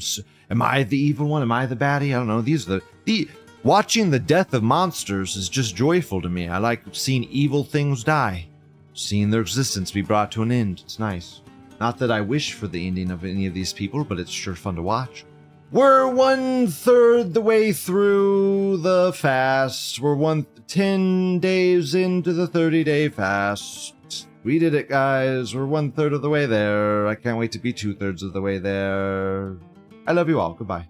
Am 0.50 0.62
I 0.62 0.84
the 0.84 0.98
evil 0.98 1.28
one? 1.28 1.42
Am 1.42 1.52
I 1.52 1.66
the 1.66 1.76
baddie? 1.76 2.16
I 2.16 2.18
don't 2.18 2.28
know. 2.28 2.42
These 2.42 2.68
are 2.68 2.76
the 2.76 2.82
the 3.04 3.30
watching 3.64 4.12
the 4.12 4.20
death 4.20 4.54
of 4.54 4.64
monsters 4.64 5.36
is 5.36 5.50
just 5.50 5.76
joyful 5.76 6.22
to 6.22 6.30
me. 6.30 6.48
I 6.48 6.58
like 6.60 6.82
seeing 6.94 7.26
evil 7.26 7.64
things 7.64 8.04
die, 8.04 8.48
seeing 8.94 9.30
their 9.30 9.42
existence 9.42 9.92
be 9.92 10.02
brought 10.02 10.32
to 10.34 10.44
an 10.44 10.52
end. 10.52 10.82
It's 10.86 11.00
nice. 11.00 11.42
Not 11.80 11.98
that 12.00 12.12
I 12.12 12.22
wish 12.22 12.54
for 12.54 12.68
the 12.68 12.88
ending 12.88 13.12
of 13.12 13.26
any 13.26 13.46
of 13.48 13.54
these 13.54 13.74
people, 13.74 14.04
but 14.04 14.20
it's 14.20 14.32
sure 14.32 14.56
fun 14.56 14.76
to 14.76 14.82
watch. 14.82 15.26
We're 15.72 16.08
one 16.08 16.68
third 16.68 17.34
the 17.34 17.42
way 17.42 17.74
through 17.74 18.78
the 18.78 19.12
fast. 19.14 20.00
We're 20.00 20.16
one 20.16 20.46
ten 20.68 21.40
days 21.40 21.96
into 21.96 22.34
the 22.34 22.48
30 22.48 22.84
day 22.84 23.10
fast. 23.10 23.94
We 24.44 24.60
did 24.60 24.74
it, 24.76 24.88
guys. 24.88 25.56
We're 25.56 25.66
one 25.66 25.92
third 25.92 26.14
of 26.14 26.22
the 26.22 26.30
way 26.30 26.46
there. 26.46 27.08
I 27.08 27.16
can't 27.16 27.38
wait 27.38 27.52
to 27.54 27.60
be 27.60 27.74
two 27.74 27.96
thirds 27.96 28.22
of 28.24 28.32
the 28.32 28.42
way 28.42 28.60
there. 28.60 29.58
I 30.08 30.12
love 30.12 30.30
you 30.30 30.40
all. 30.40 30.54
Goodbye. 30.54 30.88